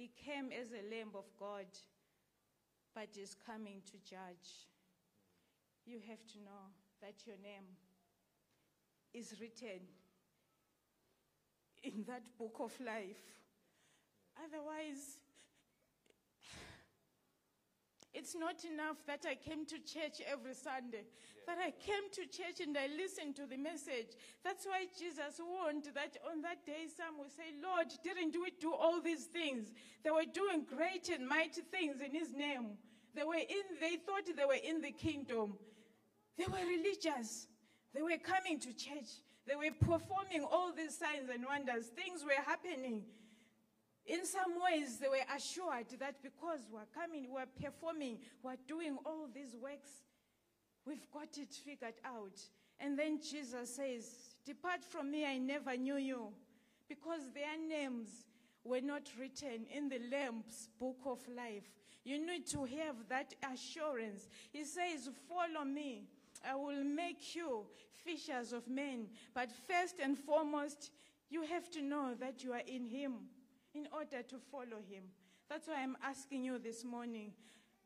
he 0.00 0.10
came 0.16 0.48
as 0.50 0.68
a 0.72 0.80
lamb 0.88 1.10
of 1.14 1.26
God, 1.38 1.66
but 2.94 3.08
is 3.20 3.36
coming 3.46 3.82
to 3.84 3.98
judge. 3.98 4.64
You 5.84 5.98
have 6.08 6.24
to 6.32 6.38
know 6.38 6.72
that 7.02 7.26
your 7.26 7.36
name 7.36 7.68
is 9.12 9.34
written 9.38 9.84
in 11.82 12.04
that 12.06 12.22
book 12.38 12.56
of 12.60 12.72
life. 12.80 13.20
Otherwise, 14.42 15.18
it's 18.12 18.34
not 18.34 18.64
enough 18.64 18.96
that 19.06 19.24
I 19.28 19.36
came 19.36 19.64
to 19.66 19.78
church 19.78 20.20
every 20.26 20.54
Sunday, 20.54 21.04
but 21.46 21.56
I 21.58 21.70
came 21.70 22.10
to 22.12 22.22
church 22.26 22.60
and 22.60 22.76
I 22.76 22.88
listened 22.96 23.36
to 23.36 23.46
the 23.46 23.56
message. 23.56 24.18
That's 24.42 24.66
why 24.66 24.86
Jesus 24.98 25.40
warned 25.40 25.84
that 25.94 26.16
on 26.30 26.42
that 26.42 26.66
day 26.66 26.86
some 26.96 27.18
will 27.18 27.30
say, 27.30 27.54
Lord, 27.62 27.86
didn't 28.02 28.34
we 28.34 28.50
do 28.60 28.72
all 28.72 29.00
these 29.00 29.26
things? 29.26 29.72
They 30.02 30.10
were 30.10 30.26
doing 30.32 30.66
great 30.66 31.08
and 31.08 31.28
mighty 31.28 31.62
things 31.62 32.00
in 32.00 32.10
his 32.10 32.32
name. 32.34 32.78
They 33.14 33.24
were 33.24 33.34
in, 33.34 33.78
they 33.80 33.96
thought 33.96 34.26
they 34.26 34.44
were 34.44 34.62
in 34.62 34.80
the 34.80 34.92
kingdom. 34.92 35.54
They 36.36 36.46
were 36.46 36.66
religious. 36.66 37.46
They 37.94 38.02
were 38.02 38.18
coming 38.22 38.58
to 38.60 38.72
church. 38.72 39.22
They 39.46 39.56
were 39.56 39.74
performing 39.80 40.46
all 40.50 40.72
these 40.72 40.96
signs 40.96 41.28
and 41.32 41.44
wonders. 41.44 41.86
Things 41.88 42.22
were 42.24 42.42
happening. 42.44 43.02
In 44.06 44.24
some 44.24 44.54
ways, 44.62 44.98
they 44.98 45.08
were 45.08 45.36
assured 45.36 45.86
that 45.98 46.22
because 46.22 46.60
we're 46.72 46.88
coming, 46.94 47.28
we're 47.30 47.46
performing, 47.62 48.18
we're 48.42 48.56
doing 48.66 48.96
all 49.04 49.28
these 49.32 49.54
works, 49.60 50.02
we've 50.86 51.10
got 51.12 51.36
it 51.38 51.52
figured 51.52 51.94
out. 52.04 52.40
And 52.78 52.98
then 52.98 53.20
Jesus 53.20 53.76
says, 53.76 54.34
Depart 54.44 54.82
from 54.84 55.10
me, 55.10 55.26
I 55.26 55.38
never 55.38 55.76
knew 55.76 55.96
you, 55.96 56.28
because 56.88 57.20
their 57.34 57.58
names 57.68 58.08
were 58.64 58.80
not 58.80 59.02
written 59.18 59.66
in 59.70 59.88
the 59.88 60.00
Lamb's 60.10 60.68
book 60.78 60.98
of 61.06 61.20
life. 61.28 61.70
You 62.04 62.24
need 62.26 62.46
to 62.48 62.64
have 62.64 62.96
that 63.10 63.34
assurance. 63.52 64.28
He 64.52 64.64
says, 64.64 65.10
Follow 65.28 65.64
me. 65.64 66.04
I 66.46 66.54
will 66.56 66.84
make 66.84 67.34
you 67.34 67.66
fishers 68.02 68.52
of 68.54 68.66
men. 68.66 69.08
But 69.34 69.50
first 69.68 69.96
and 70.02 70.18
foremost, 70.18 70.90
You 71.28 71.42
have 71.42 71.70
to 71.72 71.82
know 71.82 72.14
that 72.18 72.42
you 72.42 72.52
are 72.52 72.62
in 72.66 72.86
Him 72.86 73.12
in 73.74 73.86
order 73.92 74.22
to 74.22 74.36
follow 74.50 74.82
Him. 74.88 75.04
That's 75.48 75.68
why 75.68 75.82
I'm 75.82 75.96
asking 76.02 76.44
you 76.44 76.58
this 76.58 76.84
morning. 76.84 77.32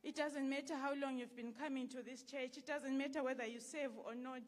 It 0.02 0.16
doesn't 0.16 0.48
matter 0.48 0.74
how 0.74 0.94
long 0.94 1.18
you've 1.18 1.34
been 1.34 1.52
coming 1.52 1.88
to 1.88 2.02
this 2.02 2.22
church, 2.22 2.58
it 2.58 2.66
doesn't 2.66 2.96
matter 2.96 3.22
whether 3.22 3.46
you 3.46 3.58
save 3.60 3.90
or 4.04 4.14
not, 4.14 4.42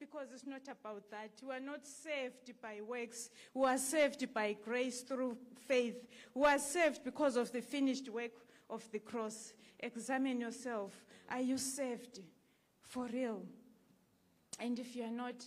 because 0.00 0.28
it's 0.32 0.46
not 0.46 0.62
about 0.68 1.08
that. 1.10 1.30
We 1.42 1.54
are 1.54 1.60
not 1.60 1.86
saved 1.86 2.52
by 2.60 2.80
works, 2.86 3.30
we 3.54 3.64
are 3.66 3.78
saved 3.78 4.32
by 4.34 4.56
grace 4.64 5.02
through 5.02 5.36
faith. 5.66 6.08
We 6.34 6.44
are 6.46 6.58
saved 6.58 7.04
because 7.04 7.36
of 7.36 7.52
the 7.52 7.60
finished 7.60 8.08
work 8.08 8.32
of 8.68 8.90
the 8.90 8.98
cross. 8.98 9.52
Examine 9.80 10.40
yourself. 10.40 10.92
Are 11.30 11.40
you 11.40 11.58
saved 11.58 12.20
for 12.80 13.06
real? 13.06 13.42
And 14.58 14.78
if 14.78 14.96
you 14.96 15.04
are 15.04 15.10
not, 15.10 15.44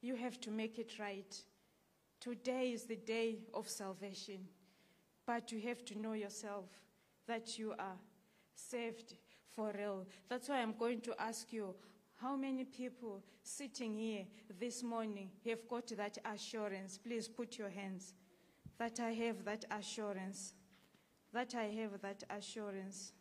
you 0.00 0.16
have 0.16 0.40
to 0.42 0.50
make 0.50 0.78
it 0.78 0.98
right. 0.98 1.42
Today 2.20 2.72
is 2.72 2.84
the 2.84 2.96
day 2.96 3.38
of 3.52 3.68
salvation. 3.68 4.48
But 5.26 5.50
you 5.52 5.60
have 5.62 5.84
to 5.86 5.98
know 5.98 6.12
yourself 6.12 6.66
that 7.26 7.58
you 7.58 7.72
are 7.78 7.98
saved 8.54 9.14
for 9.54 9.72
real. 9.76 10.06
That's 10.28 10.48
why 10.48 10.60
I'm 10.60 10.74
going 10.76 11.00
to 11.02 11.14
ask 11.20 11.52
you 11.52 11.74
how 12.16 12.36
many 12.36 12.64
people 12.64 13.22
sitting 13.42 13.94
here 13.96 14.24
this 14.58 14.82
morning 14.82 15.30
have 15.46 15.68
got 15.68 15.88
that 15.96 16.18
assurance? 16.24 16.98
Please 16.98 17.28
put 17.28 17.58
your 17.58 17.70
hands. 17.70 18.14
That 18.78 19.00
I 19.00 19.12
have 19.12 19.44
that 19.44 19.64
assurance. 19.70 20.54
That 21.32 21.54
I 21.54 21.64
have 21.64 22.00
that 22.02 22.22
assurance. 22.30 23.12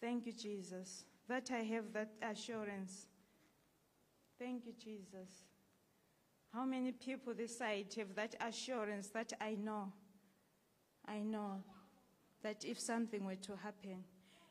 Thank 0.00 0.26
you, 0.26 0.32
Jesus. 0.32 1.04
That 1.28 1.50
I 1.50 1.58
have 1.58 1.92
that 1.92 2.12
assurance. 2.22 3.06
Thank 4.38 4.66
you, 4.66 4.72
Jesus. 4.72 5.44
How 6.52 6.64
many 6.64 6.92
people 6.92 7.34
this 7.34 7.58
side 7.58 7.94
have 7.96 8.14
that 8.14 8.34
assurance 8.40 9.08
that 9.08 9.32
I 9.40 9.54
know? 9.54 9.92
I 11.08 11.18
know 11.18 11.62
that 12.42 12.64
if 12.64 12.78
something 12.80 13.24
were 13.24 13.36
to 13.36 13.56
happen, 13.56 14.04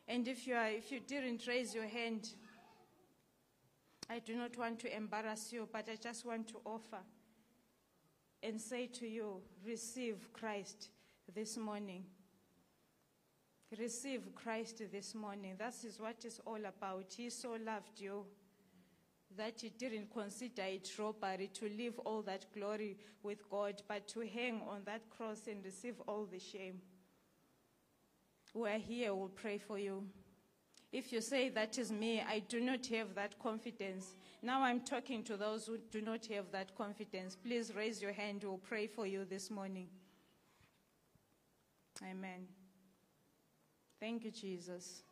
and 0.08 0.26
if 0.28 0.46
you, 0.46 0.54
are, 0.54 0.68
if 0.68 0.92
you 0.92 1.00
didn't 1.00 1.46
raise 1.46 1.74
your 1.74 1.86
hand, 1.86 2.30
I 4.08 4.20
do 4.20 4.36
not 4.36 4.56
want 4.56 4.78
to 4.80 4.96
embarrass 4.96 5.52
you, 5.52 5.68
but 5.72 5.88
I 5.90 5.96
just 5.96 6.24
want 6.24 6.48
to 6.48 6.60
offer 6.64 7.00
and 8.42 8.60
say 8.60 8.86
to 8.86 9.06
you, 9.06 9.40
receive 9.66 10.32
Christ 10.32 10.90
this 11.34 11.56
morning. 11.56 12.04
Receive 13.78 14.32
Christ 14.34 14.80
this 14.92 15.14
morning. 15.14 15.54
That 15.58 15.74
is 15.84 15.98
what 15.98 16.24
it's 16.24 16.40
all 16.46 16.64
about. 16.64 17.12
He 17.16 17.30
so 17.30 17.56
loved 17.64 18.00
you 18.00 18.24
that 19.36 19.60
he 19.60 19.70
didn't 19.70 20.12
consider 20.12 20.62
it 20.62 20.90
robbery 20.98 21.50
to 21.54 21.68
leave 21.68 21.98
all 22.00 22.22
that 22.22 22.46
glory 22.54 22.96
with 23.22 23.48
God, 23.50 23.82
but 23.88 24.08
to 24.08 24.20
hang 24.20 24.62
on 24.68 24.82
that 24.84 25.08
cross 25.10 25.42
and 25.48 25.64
receive 25.64 25.94
all 26.06 26.26
the 26.26 26.38
shame. 26.38 26.80
We're 28.54 28.78
here, 28.78 29.14
we'll 29.14 29.28
pray 29.28 29.58
for 29.58 29.78
you. 29.78 30.04
If 30.92 31.12
you 31.12 31.20
say 31.20 31.50
that 31.50 31.78
is 31.78 31.92
me, 31.92 32.22
I 32.26 32.38
do 32.38 32.60
not 32.60 32.86
have 32.86 33.14
that 33.16 33.38
confidence. 33.38 34.16
Now 34.42 34.62
I'm 34.62 34.80
talking 34.80 35.22
to 35.24 35.36
those 35.36 35.66
who 35.66 35.78
do 35.90 36.00
not 36.00 36.26
have 36.26 36.50
that 36.52 36.74
confidence. 36.76 37.36
Please 37.36 37.72
raise 37.74 38.00
your 38.00 38.12
hand, 38.12 38.44
we'll 38.44 38.58
pray 38.58 38.86
for 38.86 39.06
you 39.06 39.24
this 39.24 39.50
morning. 39.50 39.88
Amen. 42.02 42.46
Thank 44.00 44.24
you, 44.24 44.30
Jesus. 44.30 45.02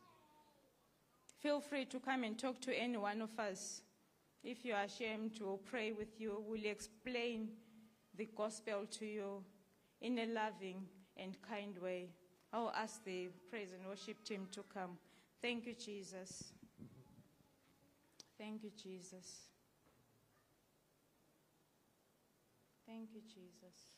Feel 1.41 1.61
free 1.61 1.85
to 1.87 2.01
come 2.01 2.25
and 2.25 2.39
talk 2.39 2.61
to 2.62 2.72
any 2.72 2.97
one 2.97 3.20
of 3.20 3.39
us. 3.39 3.83
If 4.45 4.62
you 4.62 4.74
are 4.74 4.82
ashamed, 4.82 5.38
we'll 5.40 5.57
pray 5.57 5.92
with 5.92 6.20
you. 6.20 6.45
We'll 6.47 6.66
explain 6.66 7.49
the 8.14 8.28
gospel 8.36 8.84
to 8.99 9.07
you 9.07 9.42
in 10.03 10.18
a 10.18 10.26
loving 10.26 10.82
and 11.16 11.34
kind 11.40 11.78
way. 11.78 12.11
I'll 12.53 12.72
ask 12.76 13.03
the 13.05 13.30
praise 13.49 13.68
and 13.72 13.88
worship 13.88 14.22
team 14.22 14.47
to 14.53 14.62
come. 14.72 14.99
Thank 15.40 15.66
you, 15.66 15.74
Jesus. 15.74 16.53
Thank 18.38 18.62
you, 18.62 18.70
Jesus. 18.80 19.49
Thank 22.86 23.09
you, 23.14 23.22
Jesus. 23.22 23.93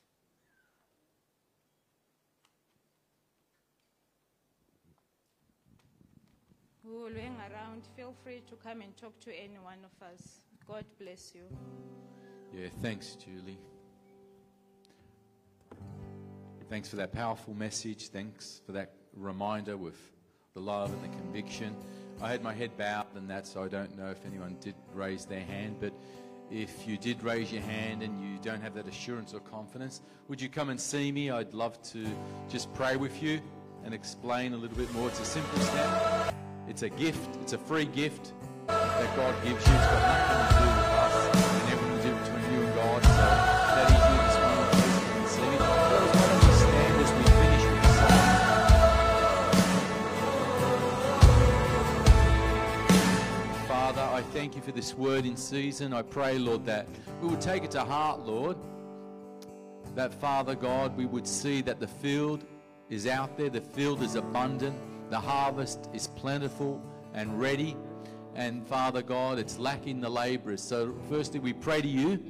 We 6.87 6.97
will 6.97 7.15
hang 7.15 7.37
around. 7.39 7.83
Feel 7.97 8.15
free 8.23 8.43
to 8.49 8.55
come 8.57 8.81
and 8.81 8.97
talk 8.97 9.19
to 9.21 9.33
any 9.33 9.59
one 9.61 9.79
of 9.85 10.07
us. 10.07 10.41
God 10.69 10.85
bless 11.01 11.33
you. 11.35 11.43
Yeah, 12.57 12.69
thanks, 12.81 13.17
Julie. 13.17 13.59
Thanks 16.69 16.89
for 16.89 16.97
that 16.97 17.13
powerful 17.13 17.55
message. 17.55 18.09
Thanks 18.09 18.61
for 18.67 18.73
that 18.73 18.93
reminder 19.15 19.77
with 19.77 19.99
the 20.55 20.61
love 20.61 20.93
and 20.93 21.03
the 21.03 21.17
conviction. 21.17 21.75
I 22.21 22.31
had 22.31 22.43
my 22.43 22.55
head 22.55 22.77
bowed 22.77 23.15
and 23.15 23.29
that, 23.31 23.47
so 23.47 23.63
I 23.63 23.69
don't 23.69 23.97
know 23.97 24.11
if 24.11 24.25
anyone 24.25 24.57
did 24.61 24.75
raise 24.95 25.27
their 25.27 25.45
hand. 25.45 25.77
But 25.81 25.93
if 26.51 26.87
you 26.87 26.97
did 26.97 27.23
raise 27.23 27.53
your 27.53 27.63
hand 27.63 28.03
and 28.03 28.21
you 28.21 28.39
don't 28.43 28.63
have 28.63 28.75
that 28.75 28.87
assurance 28.89 29.35
or 29.35 29.41
confidence, 29.41 30.03
would 30.29 30.41
you 30.41 30.49
come 30.49 30.71
and 30.71 30.81
see 30.81 31.13
me? 31.13 31.31
I'd 31.31 31.53
love 31.53 31.81
to 31.91 32.07
just 32.49 32.73
pray 32.75 32.97
with 32.97 33.23
you 33.23 33.41
and 33.85 33.93
explain 33.93 34.53
a 34.53 34.57
little 34.57 34.77
bit 34.77 34.93
more. 34.93 35.09
It's 35.09 35.21
a 35.21 35.25
simple 35.25 35.59
step. 35.61 36.36
It's 36.69 36.83
a 36.83 36.89
gift. 36.89 37.37
It's 37.43 37.53
a 37.53 37.59
free 37.59 37.85
gift 37.85 38.33
that 38.67 39.17
God 39.17 39.35
gives 39.45 39.65
you. 39.67 39.73
It's 39.73 39.87
got 39.87 40.03
nothing 40.03 40.39
to 40.49 40.55
do 40.59 40.67
with 40.67 40.91
us 40.99 41.15
and 41.33 41.73
everything 41.73 41.97
to 41.97 42.03
do 42.03 42.11
between 42.23 42.45
you 42.53 42.61
and 42.67 42.75
God. 42.75 43.03
So 43.03 43.09
that 43.09 43.89
is. 43.91 43.97
Why 45.59 45.85
don't 46.29 46.43
you 46.43 46.53
stand 46.59 46.95
as 47.01 47.11
we 47.13 47.23
finish? 47.23 47.65
Father, 53.69 54.03
I 54.03 54.23
thank 54.33 54.57
you 54.57 54.63
for 54.63 54.73
this 54.73 54.95
word 54.95 55.25
in 55.25 55.37
season. 55.37 55.93
I 55.93 56.03
pray, 56.03 56.39
Lord, 56.39 56.67
that 56.67 56.89
we 57.23 57.29
would 57.29 57.41
take 57.41 57.63
it 57.63 57.71
to 57.73 57.85
heart, 57.85 58.27
Lord. 58.27 58.57
That, 59.95 60.13
Father 60.13 60.57
God, 60.57 60.97
we 60.97 61.07
would 61.07 61.29
see 61.29 61.63
that 61.63 61.79
the 61.79 61.87
field 61.87 62.45
is 62.91 63.07
out 63.07 63.37
there, 63.39 63.51
the 63.51 63.61
field 63.61 64.03
is 64.03 64.17
abundant 64.17 64.77
the 65.11 65.19
harvest 65.19 65.89
is 65.93 66.09
plentiful 66.09 66.83
and 67.15 67.41
ready. 67.41 67.77
And 68.35 68.67
Father 68.67 69.03
God, 69.03 69.39
it's 69.39 69.59
lacking 69.59 70.01
the 70.01 70.09
laborers. 70.09 70.63
So, 70.63 70.95
firstly, 71.09 71.41
we 71.41 71.53
pray 71.53 71.81
to 71.81 71.89
you 71.89 72.23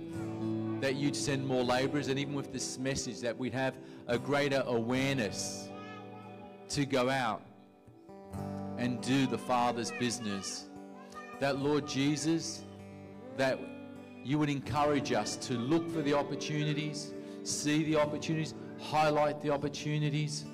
that 0.81 0.95
you'd 0.95 1.17
send 1.17 1.47
more 1.47 1.65
laborers, 1.65 2.09
and 2.09 2.19
even 2.19 2.35
with 2.35 2.53
this 2.53 2.79
message, 2.79 3.21
that 3.21 3.37
we'd 3.37 3.55
have 3.55 3.75
a 4.07 4.19
greater 4.19 4.63
awareness 4.67 5.69
to 6.69 6.85
go 6.85 7.09
out 7.09 7.43
and 8.79 9.01
do 9.01 9.27
the 9.27 9.39
Father's 9.39 9.91
business. 9.93 10.67
That, 11.41 11.59
Lord 11.59 11.89
Jesus, 11.89 12.63
that 13.37 13.59
you 14.23 14.39
would 14.39 14.51
encourage 14.51 15.13
us 15.13 15.37
to 15.37 15.55
look 15.55 15.91
for 15.91 16.03
the 16.03 16.15
opportunities, 16.15 17.13
see 17.43 17.85
the 17.85 17.97
opportunities, 17.97 18.55
highlight 18.81 19.41
the 19.41 19.51
opportunities 19.51 20.45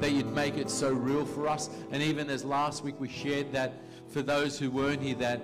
that 0.00 0.12
you'd 0.12 0.32
make 0.32 0.56
it 0.56 0.70
so 0.70 0.92
real 0.92 1.24
for 1.24 1.48
us. 1.48 1.70
And 1.90 2.02
even 2.02 2.30
as 2.30 2.44
last 2.44 2.84
week 2.84 2.98
we 2.98 3.08
shared 3.08 3.52
that 3.52 3.72
for 4.08 4.22
those 4.22 4.58
who 4.58 4.70
weren't 4.70 5.02
here, 5.02 5.14
that 5.16 5.40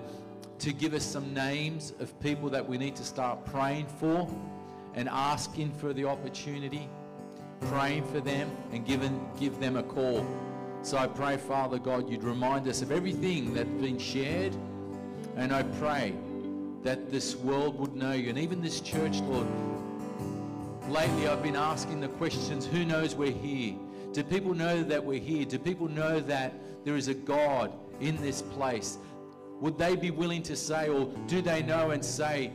to 0.60 0.72
give 0.72 0.94
us 0.94 1.04
some 1.04 1.34
names 1.34 1.92
of 2.00 2.18
people 2.20 2.48
that 2.50 2.66
we 2.66 2.78
need 2.78 2.96
to 2.96 3.04
start 3.04 3.44
praying 3.44 3.86
for 3.98 4.28
and 4.94 5.08
asking 5.08 5.72
for 5.72 5.92
the 5.92 6.04
opportunity, 6.04 6.88
praying 7.62 8.04
for 8.06 8.20
them 8.20 8.50
and 8.72 8.86
giving, 8.86 9.28
give 9.38 9.58
them 9.58 9.76
a 9.76 9.82
call. 9.82 10.26
So 10.82 10.98
I 10.98 11.06
pray, 11.06 11.36
Father 11.36 11.78
God, 11.78 12.08
you'd 12.08 12.22
remind 12.22 12.68
us 12.68 12.82
of 12.82 12.92
everything 12.92 13.54
that's 13.54 13.68
been 13.68 13.98
shared. 13.98 14.54
And 15.36 15.52
I 15.52 15.62
pray 15.62 16.14
that 16.82 17.10
this 17.10 17.34
world 17.36 17.78
would 17.80 17.96
know 17.96 18.12
you. 18.12 18.28
And 18.28 18.38
even 18.38 18.60
this 18.60 18.80
church, 18.80 19.20
Lord, 19.20 19.46
lately 20.88 21.26
I've 21.26 21.42
been 21.42 21.56
asking 21.56 22.00
the 22.00 22.08
questions, 22.08 22.66
who 22.66 22.84
knows 22.84 23.14
we're 23.14 23.32
here? 23.32 23.74
Do 24.14 24.22
people 24.22 24.54
know 24.54 24.84
that 24.84 25.04
we're 25.04 25.18
here? 25.18 25.44
Do 25.44 25.58
people 25.58 25.88
know 25.88 26.20
that 26.20 26.54
there 26.84 26.94
is 26.94 27.08
a 27.08 27.14
God 27.14 27.72
in 28.00 28.16
this 28.22 28.42
place? 28.42 28.98
Would 29.60 29.76
they 29.76 29.96
be 29.96 30.12
willing 30.12 30.40
to 30.44 30.54
say, 30.54 30.88
or 30.88 31.12
do 31.26 31.42
they 31.42 31.64
know 31.64 31.90
and 31.90 32.04
say, 32.04 32.52